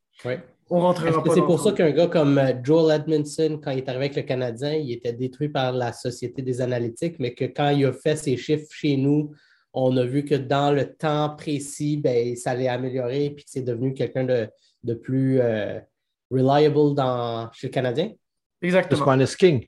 [0.70, 1.34] on rentrera pas.
[1.34, 4.22] C'est pour ça qu'un gars comme euh, Joel Edmondson, quand il est arrivé avec le
[4.24, 8.16] Canadien, il était détruit par la Société des analytiques, mais que quand il a fait
[8.16, 9.32] ses chiffres chez nous,
[9.74, 13.64] on a vu que dans le temps précis, ben, ça allait améliorer puis que c'est
[13.64, 15.80] devenu quelqu'un de, plus euh,
[16.30, 18.11] reliable dans, chez le Canadien.
[18.61, 19.16] Exactement.
[19.16, 19.68] Le King.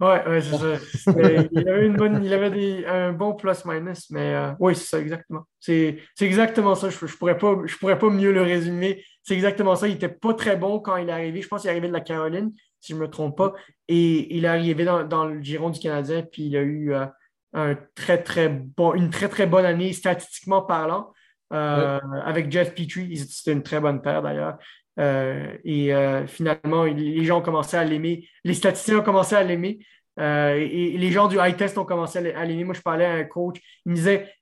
[0.00, 1.12] Oui, ouais, c'est ça.
[1.52, 5.44] il avait, une bonne, il avait un bon plus-minus, mais euh, oui, c'est ça, exactement.
[5.60, 6.90] C'est exactement ça.
[6.90, 9.04] Je ne pourrais, pas, je pourrais pas mieux le résumer.
[9.22, 9.88] C'est exactement ça.
[9.88, 11.42] Il n'était pas très bon quand il est arrivé.
[11.42, 13.52] Je pense qu'il est arrivé de la Caroline, si je ne me trompe pas.
[13.88, 16.92] Et il est arrivé dans, le giron du Canadien, puis il a eu.
[16.94, 17.06] Euh,
[17.52, 21.12] un très, très bon, une très, très bonne année statistiquement parlant.
[21.52, 24.56] Euh, avec Jeff Petrie, c'était une très bonne paire d'ailleurs.
[24.98, 28.26] Euh, et euh, finalement, les gens ont commencé à l'aimer.
[28.44, 29.78] Les statisticiens ont commencé à l'aimer.
[30.18, 32.64] et les gens du high test ont commencé à l'aimer.
[32.64, 33.58] Moi, je parlais à un coach.
[33.84, 34.32] Il me disait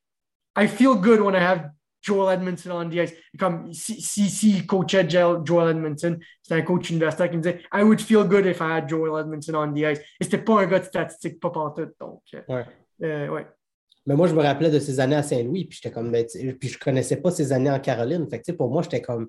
[0.59, 1.70] I feel good when I have
[2.03, 3.12] Joel Edmondson on the ice.
[3.38, 7.82] Comme si, si, si coachait Joel Edmondson, c'était un coach universitaire qui me disait I
[7.82, 10.01] would feel good if I had Joel Edmondson on the ice.
[10.20, 11.94] Et c'était pas un gars de statistique, pas pantoute.
[12.01, 12.64] Donc, ouais.
[13.03, 13.42] Euh,
[14.07, 16.26] mais moi, je me rappelais de ces années à Saint-Louis, puis j'étais comme, ben,
[16.59, 18.26] puis je connaissais pas ces années en Caroline.
[18.28, 19.28] Fait pour moi, j'étais comme,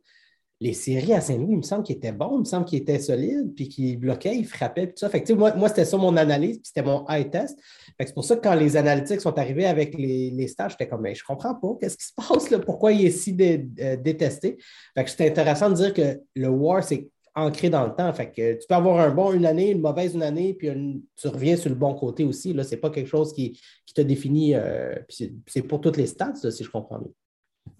[0.61, 2.99] les séries à Saint-Louis, il me semble qu'ils étaient bons, il me semble qu'ils étaient
[2.99, 5.09] solides, puis qu'ils bloquaient, ils frappaient, puis tout ça.
[5.09, 7.59] Fait moi, moi c'était ça mon analyse, puis c'était mon high test.
[7.99, 11.15] c'est pour ça que quand les analytiques sont arrivés avec les, stages, j'étais comme, mais
[11.15, 14.57] je comprends pas, qu'est-ce qui se passe là, pourquoi il est si euh, détesté?
[14.95, 18.13] Fait que c'était intéressant de dire que le War, c'est ancré dans le temps.
[18.13, 20.69] Fait que tu peux avoir un bon une année, une mauvaise une année, puis
[21.15, 22.53] tu reviens sur le bon côté aussi.
[22.53, 23.59] Ce n'est pas quelque chose qui,
[23.95, 24.53] te définit.
[24.55, 27.11] Euh, c'est pour toutes les stats, si je comprends bien.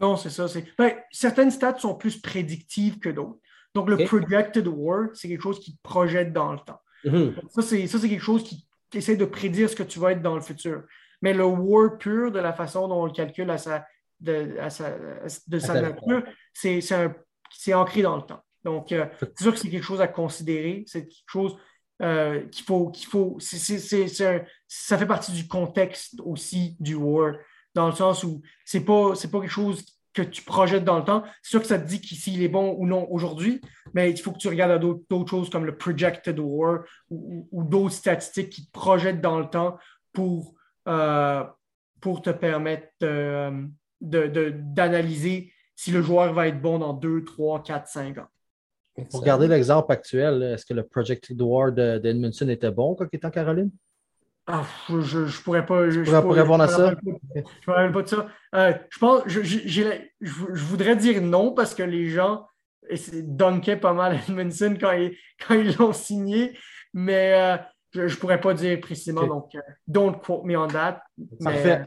[0.01, 0.47] Non, c'est ça.
[0.77, 3.39] Ben, certaines stats sont plus prédictives que d'autres.
[3.73, 6.81] Donc, le projected war, c'est quelque chose qui projette dans le temps.
[7.05, 7.49] Mm-hmm.
[7.49, 10.41] Ça, c'est quelque chose qui, essaie de prédire ce que tu vas être dans le
[10.41, 10.83] futur.
[11.21, 13.85] Mais le war pur, de la façon dont on le calcule à sa,
[14.19, 14.97] de, sa,
[15.47, 16.23] de sa nature,
[16.53, 18.43] c'est ancré dans le temps.
[18.63, 20.83] Donc, euh, c'est sûr que c'est quelque chose à considérer.
[20.87, 21.55] C'est quelque chose
[22.01, 22.89] euh, qu'il faut.
[22.89, 27.33] Qu'il faut ça fait partie du contexte aussi du war,
[27.73, 31.23] dans le sens où c'est pas, pas quelque chose que tu projettes dans le temps.
[31.41, 33.61] C'est sûr que ça te dit s'il est bon ou non aujourd'hui,
[33.93, 38.49] mais il faut que tu regardes d'autres choses comme le projected war ou, d'autres statistiques
[38.49, 39.77] qui te projettent dans le temps
[40.11, 40.53] pour,
[40.87, 41.43] euh,
[42.01, 42.87] pour te permettre
[44.01, 48.27] d'analyser si le joueur va être bon dans 2, 3, 4, 5 ans.
[49.09, 53.25] Pour regarder l'exemple actuel, est-ce que le Projected War d'Edmondson était bon quand il était
[53.25, 53.71] en Caroline?
[54.47, 55.89] Ah, je ne pourrais pas.
[55.89, 56.93] Je, pourrais pas répondre à ça?
[57.35, 58.27] Je ne pourrais pas de ça.
[58.55, 62.47] Euh, je pense, je, je, voudrais dire non parce que les gens
[63.13, 66.57] dunkaient pas mal Edmondson quand ils quand ils l'ont signé,
[66.93, 67.57] mais euh,
[67.91, 69.27] je ne pourrais pas dire précisément.
[69.27, 71.03] Donc, euh, don't quote me on that.
[71.43, 71.85] Parfait.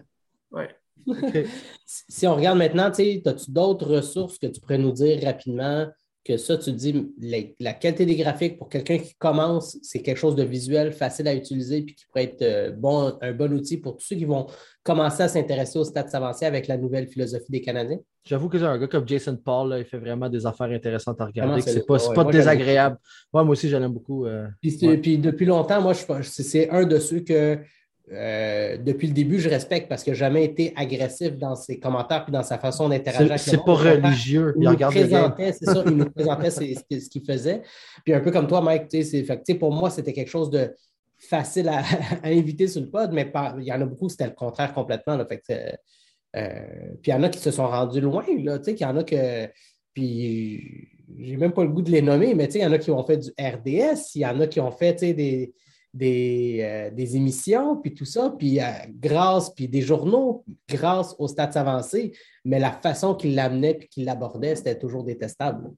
[0.53, 0.69] ouais.
[1.85, 5.87] si on regarde maintenant, as-tu d'autres ressources que tu pourrais nous dire rapidement
[6.25, 7.13] que ça, tu dis,
[7.61, 11.35] la, qualité des graphiques pour quelqu'un qui commence, c'est quelque chose de visuel, facile à
[11.35, 14.47] utiliser, puis qui pourrait être euh, bon, un bon outil pour tous ceux qui vont
[14.83, 17.99] commencer à s'intéresser aux stats avancés avec la nouvelle philosophie des Canadiens?
[18.25, 21.61] J'avoue que un gars comme Jason Paul, il fait vraiment des affaires intéressantes à regarder.
[21.61, 22.97] C'est pas, pas désagréable.
[23.33, 24.25] moi aussi, j'aime beaucoup.
[24.25, 27.59] Euh, puis, depuis longtemps, moi, c'est un de ceux que
[28.13, 32.27] euh, depuis le début, je respecte parce qu'il n'a jamais été agressif dans ses commentaires
[32.29, 33.39] et dans sa façon d'interagir.
[33.39, 34.55] C'est pas religieux.
[34.59, 37.63] Il, nous présentait, c'est ça, il nous présentait ce qu'il faisait.
[38.05, 40.75] Puis un peu comme toi, Mike, fait, pour moi, c'était quelque chose de
[41.19, 41.83] facile à,
[42.25, 45.17] inviter sur le pod, mais il y en a beaucoup, c'était le contraire complètement.
[45.17, 45.79] Là, fait
[46.37, 46.51] euh,
[47.01, 49.05] puis il y en a qui se sont rendus loin, là, il y en a
[49.05, 49.49] que.
[49.95, 52.91] Puis j'ai même pas le goût de les nommer, mais il y en a qui
[52.91, 55.55] ont fait du RDS, il y en a qui ont fait des
[56.03, 61.53] euh, des, émissions, puis tout ça, puis euh, grâce, puis des journaux, grâce aux stats
[61.55, 62.13] avancés,
[62.45, 65.71] mais la façon qu'il l'amenait puis qu'il l'abordait, c'était toujours détestable.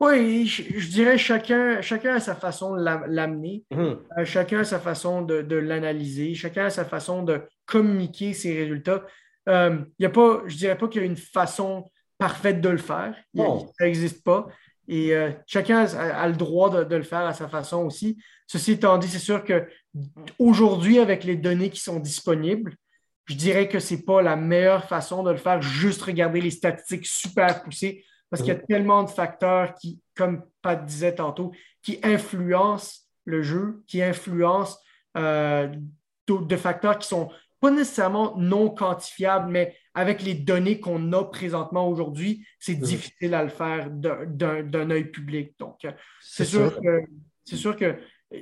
[0.00, 4.00] Oui, je, dirais chacun, chacun a sa façon de l'amener, hum.
[4.16, 9.04] euh, chacun a sa façon de, l'analyser, chacun a sa façon de communiquer ses résultats.
[9.46, 12.68] Il y a pas, je ne dirais pas qu'il y a une façon parfaite de
[12.68, 13.14] le faire.
[13.34, 14.46] ça n'existe pas.
[14.88, 18.18] Et euh, chacun a, le droit de, le faire à sa façon aussi.
[18.46, 22.74] Ceci étant dit, c'est sûr qu'aujourd'hui, avec les données qui sont disponibles,
[23.26, 26.50] je dirais que ce n'est pas la meilleure façon de le faire, juste regarder les
[26.50, 31.52] statistiques super poussées, parce qu'il y a tellement de facteurs qui, comme Pat disait tantôt,
[31.82, 34.78] qui influencent le jeu, qui influencent
[35.18, 35.68] euh,
[36.26, 37.30] de facteurs qui sont
[37.60, 43.42] pas nécessairement non quantifiables, mais avec les données qu'on a présentement aujourd'hui, c'est difficile à
[43.42, 45.54] le faire d'un œil public.
[45.58, 47.02] Donc, euh, c'est sûr, que
[47.44, 47.96] c'est sûr que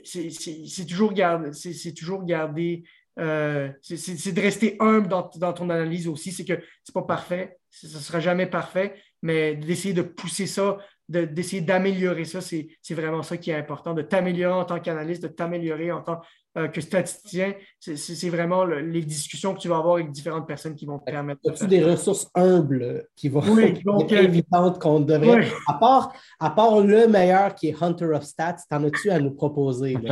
[0.04, 2.84] c'est toujours garder, c'est toujours garder,
[3.18, 6.32] euh, c'est de rester humble dans, dans ton analyse aussi.
[6.32, 10.78] C'est que c'est pas parfait, ce ne sera jamais parfait, mais d'essayer de pousser ça
[11.08, 15.28] d'essayer d'améliorer ça, c'est vraiment ça qui est important, de t'améliorer en tant qu'analyste, de
[15.28, 16.20] t'améliorer en tant
[16.57, 17.54] euh, que statisticien.
[17.80, 21.40] C'est vraiment les discussions que tu vas avoir avec différentes personnes qui vont te permettre.
[21.48, 25.48] As-tu des ressources humbles qui vont être évidentes qu'on devrait.
[25.66, 29.32] À, part, à part le meilleur qui est Hunter of Stats, t'en as-tu à nous
[29.32, 29.96] proposer?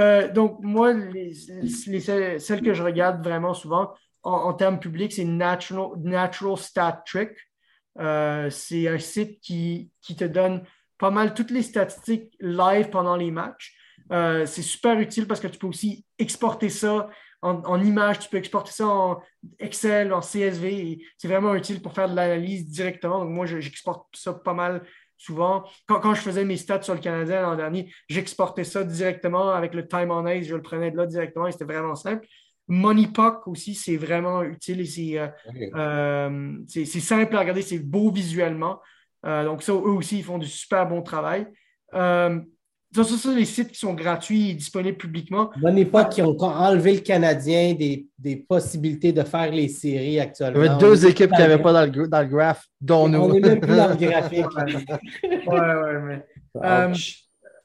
[0.00, 5.88] Euh, donc, moi, les, celles que je regarde vraiment souvent en, termes publics, c'est Natural,
[6.00, 7.30] Natural Stat Trick.
[7.98, 10.62] Euh, c'est un site qui, te donne
[10.98, 13.74] pas mal toutes les statistiques live pendant les matchs.
[14.12, 17.08] Euh, c'est super utile parce que tu peux aussi exporter ça
[17.42, 19.22] en, en image, tu peux exporter ça en
[19.58, 20.98] Excel, en CSV.
[21.16, 23.20] C'est vraiment utile pour faire de l'analyse directement.
[23.20, 24.82] Donc, moi, j'exporte ça pas mal
[25.16, 25.64] souvent.
[25.86, 29.86] Quand, je faisais mes stats sur le Canadien l'an dernier, j'exportais ça directement avec le
[29.86, 30.46] time on ice.
[30.46, 32.26] Je le prenais de là directement et c'était vraiment simple.
[32.68, 35.28] Moneypuck aussi, c'est vraiment utile et euh,
[35.74, 38.80] euh, c'est simple à regarder, c'est beau visuellement.
[39.24, 41.46] Donc, ça, eux aussi, ils font du super bon travail.
[42.94, 45.50] Ça, ça, c'est les sites qui sont gratuits et disponibles publiquement.
[45.60, 50.62] Moneypuck qui ont enlevé le Canadien des, possibilités de faire les séries actuellement.
[50.62, 53.18] Il y avait deux équipes qui n'avaient pas dans le, dans le graph, dont nous.
[53.18, 54.46] On n'est même plus dans le graphique.
[55.24, 56.22] ouais, ouais,
[56.54, 56.92] mais.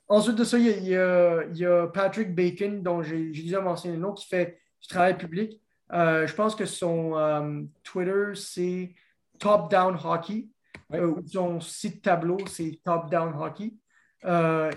[0.07, 3.95] ensuite de ça, il y, a, il y, a, Patrick Bacon, dont j'ai déjà mentionné
[3.95, 5.59] le nom, qui fait du travail public.
[5.93, 8.93] Euh, je pense que son euh, Twitter, c'est
[9.39, 10.47] Top Down Hockey.
[10.93, 13.73] Euh, son site tableau, c'est Top Down Hockey.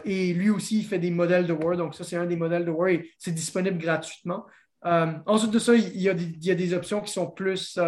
[0.04, 1.76] Et lui aussi, il fait des modèles de Word.
[1.76, 4.46] Donc, ça, c'est un des modèles de Word et c'est disponible gratuitement.
[4.82, 7.78] ensuite de ça, il y, a des, options qui sont plus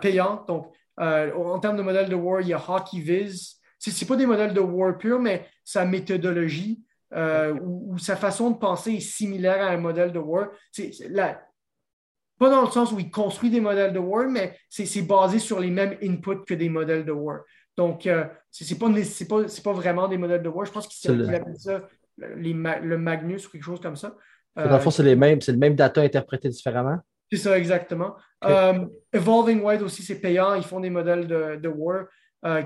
[0.00, 0.48] payantes.
[0.48, 3.56] Donc, en termes de modèles de Word, il y a HockeyViz.
[3.78, 8.50] Ce n'est pas des modèles de Word pur, mais sa méthodologie euh, ou, sa façon
[8.50, 10.48] de penser est similaire à un modèle de Word.
[12.38, 15.58] pas dans le sens où il construit des modèles de Word, mais c'est basé sur
[15.60, 17.40] les mêmes inputs que des modèles de Word.
[17.76, 18.78] Donc, euh, ce n'est
[19.26, 20.66] pas, pas, vraiment des modèles de Word.
[20.66, 21.82] Je pense qu'il appelle ça
[22.16, 24.14] le Magnus ou quelque chose comme ça.
[24.56, 26.98] dans le fond, c'est les mêmes, c'est le même data interprété différemment.
[27.32, 28.16] C'est ça, exactement.
[28.44, 30.54] Euh, Evolving White aussi, c'est payant.
[30.54, 32.06] Ils font des modèles de, de Word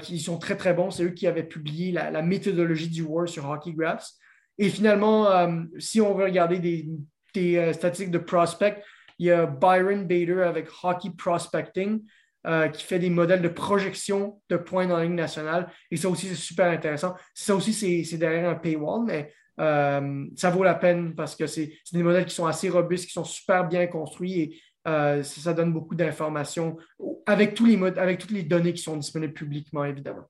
[0.00, 0.90] qui sont très, très bons.
[0.90, 4.18] C'est eux qui avaient publié la, la, méthodologie du Word sur Hockey Graphs.
[4.58, 8.82] Et finalement, euh, si on veut regarder des, euh, statistiques de prospect,
[9.18, 12.02] il y a Byron Bader avec Hockey Prospecting
[12.46, 15.70] euh, qui fait des modèles de projection de points dans la ligne nationale.
[15.90, 17.14] Et ça aussi, c'est super intéressant.
[17.34, 22.02] Ça aussi, c'est derrière un paywall, mais ça vaut la peine parce que c'est des
[22.02, 24.60] modèles qui sont assez robustes, qui sont super bien construits et
[25.22, 26.76] ça, donne beaucoup d'informations
[27.26, 27.58] avec,
[27.96, 30.24] avec toutes les données qui sont disponibles publiquement, évidemment.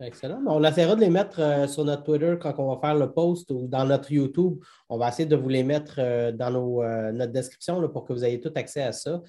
[0.00, 0.42] Excellent.
[0.46, 3.50] On essaiera de les mettre euh, sur notre Twitter quand on va faire le post
[3.50, 4.58] ou dans notre YouTube.
[4.88, 8.24] On va essayer de vous les mettre euh, dans euh, notre description pour que vous
[8.24, 9.20] ayez tout accès à ça.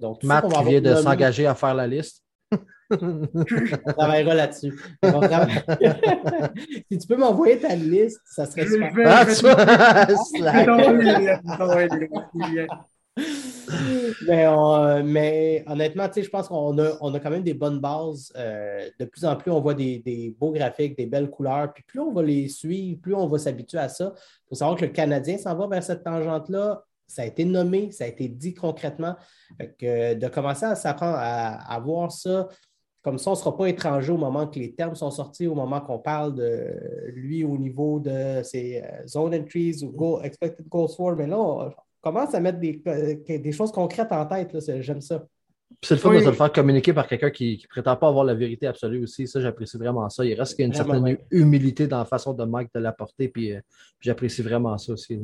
[0.00, 2.22] Donc, Matt qui vient de s'engager à faire la liste.
[2.90, 4.80] on travaillera là-dessus.
[6.90, 9.06] si tu peux m'envoyer ta liste, ça serait super.
[9.06, 9.26] Ah,
[14.26, 18.32] mais, euh, mais, honnêtement, je pense qu'on a, on a quand même des bonnes bases.
[18.36, 21.72] Euh, de plus en plus, on voit des, beaux graphiques, des belles couleurs.
[21.72, 24.14] Puis plus on va les suivre, plus on va s'habituer à ça.
[24.16, 26.84] Il faut savoir que le Canadien s'en va vers cette tangente-là.
[27.08, 29.16] Ça a été nommé, ça a été dit concrètement.
[29.78, 32.48] Que de commencer à s'apprendre à, voir ça,
[33.02, 35.54] comme ça, on ne sera pas étranger au moment que les termes sont sortis, au
[35.54, 40.68] moment qu'on parle de lui au niveau de ses euh, zone entries ou goal, expected
[40.68, 41.16] goals for.
[41.16, 44.54] Mais là, commence à mettre des, euh, des choses concrètes en tête.
[44.80, 45.24] J'aime ça.
[45.82, 48.24] C'est le fun de se le faire communiquer par quelqu'un qui ne prétend pas avoir
[48.24, 49.28] la vérité absolue aussi.
[49.28, 50.24] Ça, j'apprécie vraiment ça.
[50.24, 53.28] Il reste qu'il y a une certaine humilité dans la façon de Mike de l'apporter,
[53.28, 53.60] puis, euh,
[54.00, 55.20] j'apprécie vraiment ça aussi.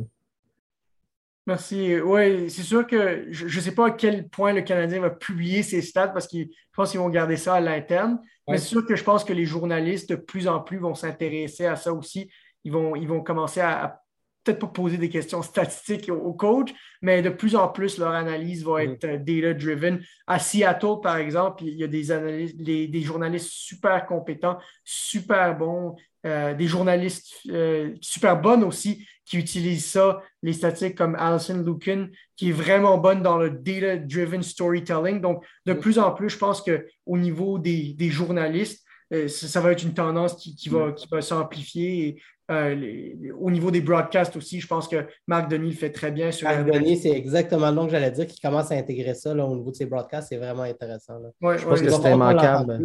[1.47, 2.01] Merci.
[2.01, 5.63] Oui, c'est sûr que je ne sais pas à quel point le Canadien va publier
[5.63, 8.19] ses stats parce que je pense qu'ils vont garder ça à l'interne.
[8.49, 11.67] Mais c'est sûr que je pense que les journalistes de plus en plus vont s'intéresser
[11.67, 12.31] à ça aussi.
[12.65, 14.01] Ils vont, ils vont commencer à
[14.43, 16.71] peut-être pas poser des questions statistiques au, coach,
[17.01, 19.25] mais de plus en plus, leur analyse va être mm.
[19.25, 20.03] data-driven.
[20.27, 25.97] À Seattle, par exemple, il y a des, analystes, des journalistes super compétents, super bons,
[26.27, 32.07] euh, des journalistes euh, super bonnes aussi qui utilisent ça, les statistiques comme Alison Lucan,
[32.37, 35.21] qui est vraiment bonne dans le data-driven storytelling.
[35.21, 39.83] Donc, de plus en plus, je pense qu'au niveau des, journalistes, euh, ça, va être
[39.83, 42.23] une tendance qui, va, qui va s'amplifier.
[42.49, 46.31] au niveau des broadcasts aussi, je pense que Marc Denis le fait très bien.
[46.31, 49.35] Sur Marc Denis, c'est exactement le nom que j'allais dire, qui commence à intégrer ça
[49.35, 50.29] au niveau de ses broadcasts.
[50.31, 51.19] C'est vraiment intéressant.
[51.43, 52.83] je pense que c'était immanquable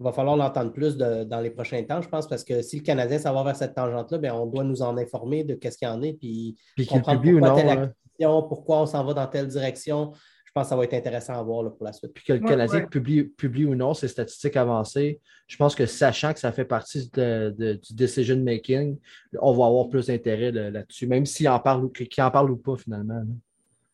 [0.00, 2.82] il va falloir l'entendre plus dans les prochains temps, je pense, parce que si le
[2.82, 5.86] Canadien s'en va vers cette tangente-là, ben, on doit nous en informer de ce qu'il
[5.86, 9.46] y en est, puis, puis comprendre pourquoi telle action, pourquoi on s'en va dans telle
[9.46, 10.12] direction.
[10.46, 12.12] Je pense que ça va être intéressant à voir pour la suite.
[12.14, 16.40] Puis que le Canadien Publie, ou non ses statistiques avancées, je pense que sachant que
[16.40, 18.98] ça fait partie du decision making,
[19.38, 22.76] on va avoir plus d'intérêt là-dessus, même s'il en parle ou en parle ou pas
[22.76, 23.22] finalement.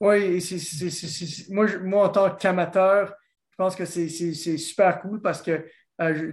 [0.01, 0.41] Oui,
[1.51, 3.13] moi, moi, en tant qu'amateur,
[3.51, 5.67] je pense que c'est super cool parce que
[6.03, 6.33] euh,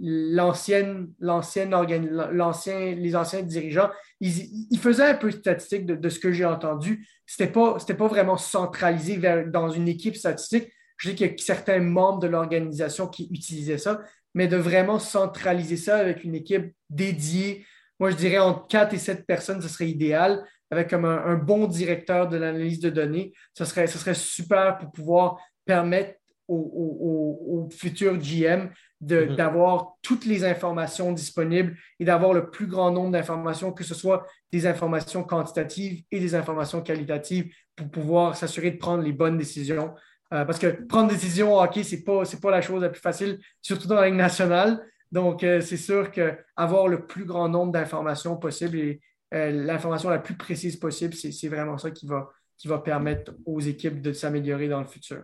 [0.00, 6.46] l'ancienne, l'ancienne l'ancien, les anciens dirigeants, ils, faisaient un peu statistique de, ce que j'ai
[6.46, 7.06] entendu.
[7.26, 10.72] Ce n'était pas, pas vraiment centralisé dans une équipe statistique.
[10.96, 14.00] Je sais qu'il y a certains membres de l'organisation qui utilisaient ça,
[14.34, 17.66] mais de vraiment centraliser ça avec une équipe dédiée,
[18.00, 21.66] moi je dirais entre 4 et 7 personnes, ce serait idéal, avec comme un, bon
[21.66, 23.34] directeur de l'analyse de données.
[23.52, 26.14] Ce serait, ce serait super pour pouvoir permettre
[26.52, 29.36] au, futur GM mhm.
[29.36, 34.26] d'avoir toutes les informations disponibles et d'avoir le plus grand nombre d'informations, que ce soit
[34.50, 39.94] des informations quantitatives et des informations qualitatives pour pouvoir s'assurer de prendre les bonnes décisions.
[40.32, 42.88] Euh, parce que prendre des décisions au hockey, ce n'est pas, pas la chose la
[42.88, 44.82] plus facile, surtout dans la Ligue nationale.
[45.10, 49.00] Donc, euh, c'est sûr qu'avoir le plus grand nombre d'informations possible et
[49.34, 53.60] euh, l'information la plus précise possible, c'est vraiment ça qui va, qui va permettre aux
[53.60, 55.22] équipes de s'améliorer dans le futur.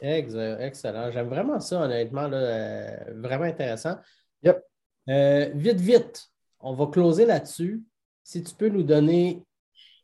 [0.00, 1.10] Excellent.
[1.10, 2.28] J'aime vraiment ça, honnêtement.
[2.32, 3.96] Euh, vraiment intéressant.
[5.08, 6.26] Euh, vite, vite,
[6.60, 7.82] on va closer là-dessus.
[8.22, 9.42] Si tu peux nous donner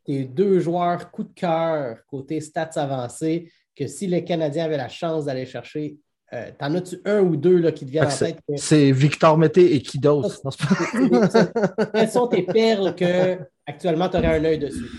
[0.05, 4.88] tes deux joueurs coup de cœur côté stats avancés, que si les Canadiens avaient la
[4.88, 5.99] chance d'aller chercher,
[6.32, 8.40] euh, t'en as-tu un ou deux là, qui te viennent en tête?
[8.57, 10.40] C'est Victor Mété et qui d'autre?
[11.94, 14.90] Quelles sont tes perles que actuellement tu aurais un œil dessus?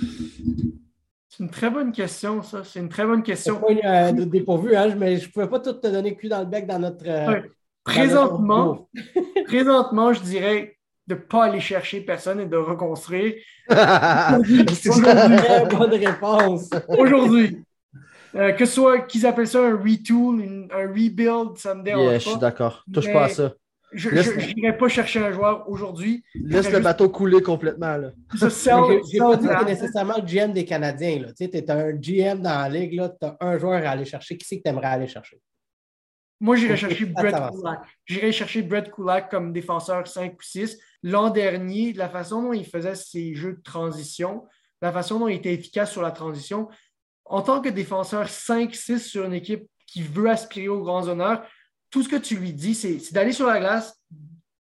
[1.38, 2.64] C'est une très bonne question, ça.
[2.64, 3.60] C'est une très bonne question.
[3.60, 3.68] Pas
[4.08, 6.66] euh, dépourvu, hein, mais je ne pouvais pas tout te donner cul dans le bec
[6.66, 7.08] dans notre.
[7.08, 7.42] Euh,
[7.84, 8.90] présentement,
[9.46, 13.36] présentement, je dirais de ne pas aller chercher personne et de reconstruire.
[13.70, 16.72] C'est une très bonne réponse.
[16.88, 17.64] Aujourd'hui.
[18.34, 22.30] Euh, que ce soit qu'ils appellent ça un retool, un rebuild, ça me dérange Je
[22.30, 22.84] suis d'accord.
[22.92, 23.54] Touche pas à ça.
[23.94, 24.10] Je
[24.54, 26.24] n'irai pas chercher un joueur aujourd'hui.
[26.36, 27.98] Laisse le bateau couler complètement.
[28.34, 31.32] Je pas dit que nécessairement le GM des Canadiens.
[31.38, 34.38] Tu es un GM dans la ligue, tu as un joueur à aller chercher.
[34.38, 35.40] Qui c'est que tu aimerais aller chercher?
[36.40, 37.80] Moi, j'irais chercher Brett Kulak.
[38.06, 40.78] J'irais chercher Brett Kulak comme défenseur 5 ou 6.
[41.04, 44.46] L'an dernier, la façon dont il faisait ses jeux de transition,
[44.82, 46.68] la façon dont il était efficace sur la transition,
[47.26, 51.44] en tant que défenseur 5-6 sur une équipe qui veut aspirer aux grands honneurs,
[51.90, 54.02] tout ce que tu lui dis, c'est d'aller sur la glace,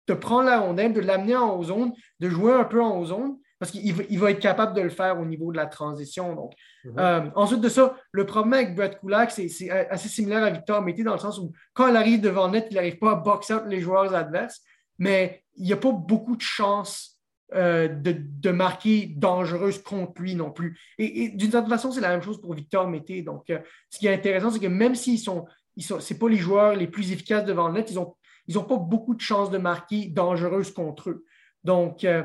[0.09, 3.71] de prendre la rondelle, de l'amener en zone, de jouer un peu en zone, parce
[3.71, 6.35] qu'il va, être capable de le faire au niveau de la transition.
[6.35, 6.53] Donc.
[6.85, 6.99] Mhm.
[6.99, 11.05] Euh, ensuite de ça, le problème avec Brett Kulak, c'est assez similaire à Victor Mété
[11.05, 13.63] dans le sens où quand il arrive devant net, il n'arrive pas à box out
[13.69, 14.63] les joueurs adverses,
[14.99, 17.13] mais il n'y a pas beaucoup de chances
[17.55, 20.79] euh, de, marquer dangereuse contre lui non plus.
[20.99, 23.23] Et, d'une certaine façon, c'est la même chose pour Victor Mété.
[23.23, 23.59] Donc, euh,
[23.91, 25.47] ce qui est intéressant, c'est que même s'ils sont
[25.79, 27.91] ce n'est pas les joueurs les plus efficaces devant le net.
[27.91, 28.14] Ils n'ont
[28.47, 31.25] ils ont pas beaucoup de chances de marquer dangereuses contre eux.
[31.64, 32.25] Donc, euh,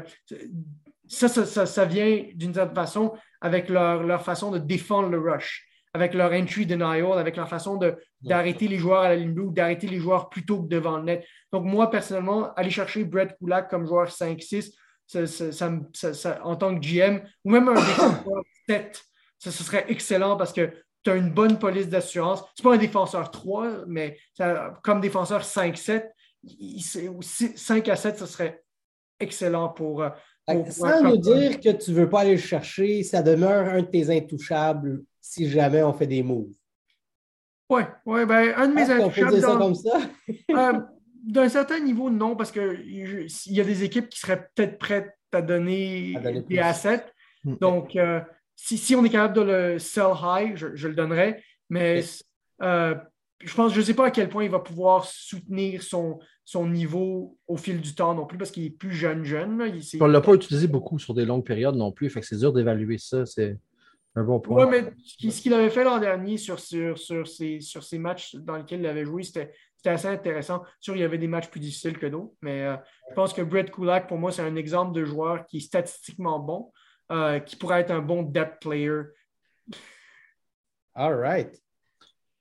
[1.08, 6.14] ça, ça, vient d'une certaine façon avec leur, leur, façon de défendre le rush, avec
[6.14, 7.80] leur entry denial, avec leur façon
[8.22, 11.26] d'arrêter les joueurs à la ligne bleue, d'arrêter les joueurs plutôt que devant le net.
[11.54, 14.74] Donc, moi, personnellement, aller chercher Brett Kulak comme joueur 5-6,
[15.06, 19.04] ça, en tant que GM, ou même un défenseur 7,
[19.38, 20.74] ce serait excellent parce que
[21.08, 22.44] tu as une bonne police d'assurance.
[22.56, 24.18] Ce n'est pas un défenseur 3, mais
[24.84, 26.10] comme défenseur 5-7,
[27.56, 28.64] 5 à 7, ce serait
[29.18, 30.04] excellent pour.
[30.04, 30.10] Euh,
[30.70, 33.88] sans nous dire que tu ne veux pas aller le chercher, ça demeure un de
[33.88, 36.54] tes intouchables si jamais on fait des moves.
[37.70, 39.32] Oui, ouais, ben, un de mes intouchables.
[39.32, 40.00] Dire ça comme ça?
[40.52, 40.80] Euh,
[41.24, 45.42] d'un certain niveau, non, parce qu'il y a des équipes qui seraient peut-être prêtes à
[45.42, 46.16] donner,
[46.48, 47.06] des assets.
[47.44, 47.56] Hmm.
[47.60, 48.22] Donc, euh,
[48.58, 51.42] si, on est capable de le sell high, je, le donnerais.
[51.70, 52.04] Mais
[52.62, 52.96] euh,
[53.40, 56.68] je pense, je ne sais pas à quel point il va pouvoir soutenir son, son
[56.68, 59.62] niveau au fil du temps non plus, parce qu'il est plus jeune, jeune.
[60.00, 62.38] on ne l'a pas utilisé beaucoup sur des longues périodes non plus, fait que c'est
[62.38, 63.26] dur d'évaluer ça.
[63.26, 63.58] C'est
[64.16, 64.66] un bon point.
[64.66, 68.58] Oui, mais ce qu'il avait fait l'an dernier sur, sur, sur, ces, sur matchs dans
[68.58, 69.52] lesquels il avait joué, c'était
[69.86, 70.64] assez intéressant.
[70.80, 72.76] Sûr, il y avait des matchs plus difficiles que d'autres, mais euh,
[73.10, 76.40] je pense que Brett Kulak, pour moi, c'est un exemple de joueur qui est statistiquement
[76.40, 76.72] bon,
[77.12, 79.04] euh, qui pourrait être un bon depth player.
[80.94, 81.62] All right.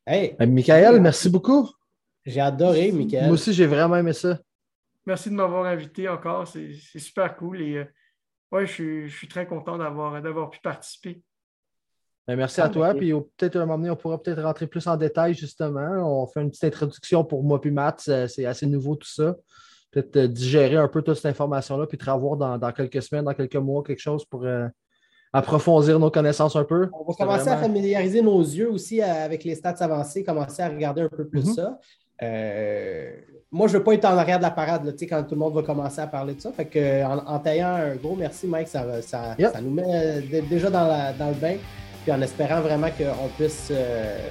[0.07, 1.71] Hey, Michael, merci beaucoup.
[2.25, 3.25] J'ai adoré, Michael.
[3.25, 4.39] Moi aussi, j'ai vraiment aimé ça.
[5.05, 6.49] Merci de m'avoir invité encore.
[6.49, 7.61] C'est super cool.
[7.61, 7.85] Et euh,
[8.51, 11.23] ouais, je suis, très content d'avoir pu participer.
[12.27, 12.95] Ben, merci à ah, toi.
[12.95, 16.23] Puis peut-être un moment donné, on pourra peut-être rentrer plus en détail, justement.
[16.23, 18.01] On fait une petite introduction pour moi puis Matt.
[18.01, 19.37] C'est assez nouveau tout ça.
[19.97, 23.33] Peut-être euh, digérer un peu toute cette information-là, puis te revoir dans, quelques semaines, dans
[23.33, 24.69] quelques mois, quelque chose pour euh,
[25.33, 26.91] approfondir nos connaissances un peu.
[26.93, 31.01] On va commencer à familiariser nos yeux aussi avec les stats avancées, commencer à regarder
[31.01, 31.55] un peu plus mhm.
[31.55, 31.79] ça.
[32.23, 33.11] Euh,
[33.51, 35.41] moi, je ne veux pas être en arrière de la parade là, quand tout le
[35.41, 36.53] monde va commencer à parler de ça.
[36.53, 41.17] Fait que, en, taillant un gros merci, Mike, ça, ça, ça nous met déjà dans,
[41.19, 41.57] dans, le bain.
[42.03, 44.29] Puis en espérant vraiment qu'on puisse euh,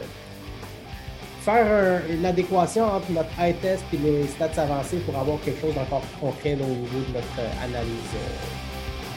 [1.46, 5.76] faire une adéquation entre notre high test et les stats avancés pour avoir quelque chose
[5.76, 8.12] d'encore plus concret au niveau de notre analyse.
[8.16, 8.66] Euh,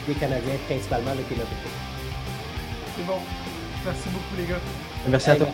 [0.07, 1.47] des Canadiens, principalement le pilote.
[2.95, 3.19] C'est bon.
[3.85, 4.61] Merci beaucoup, les gars.
[5.07, 5.47] Merci à toi.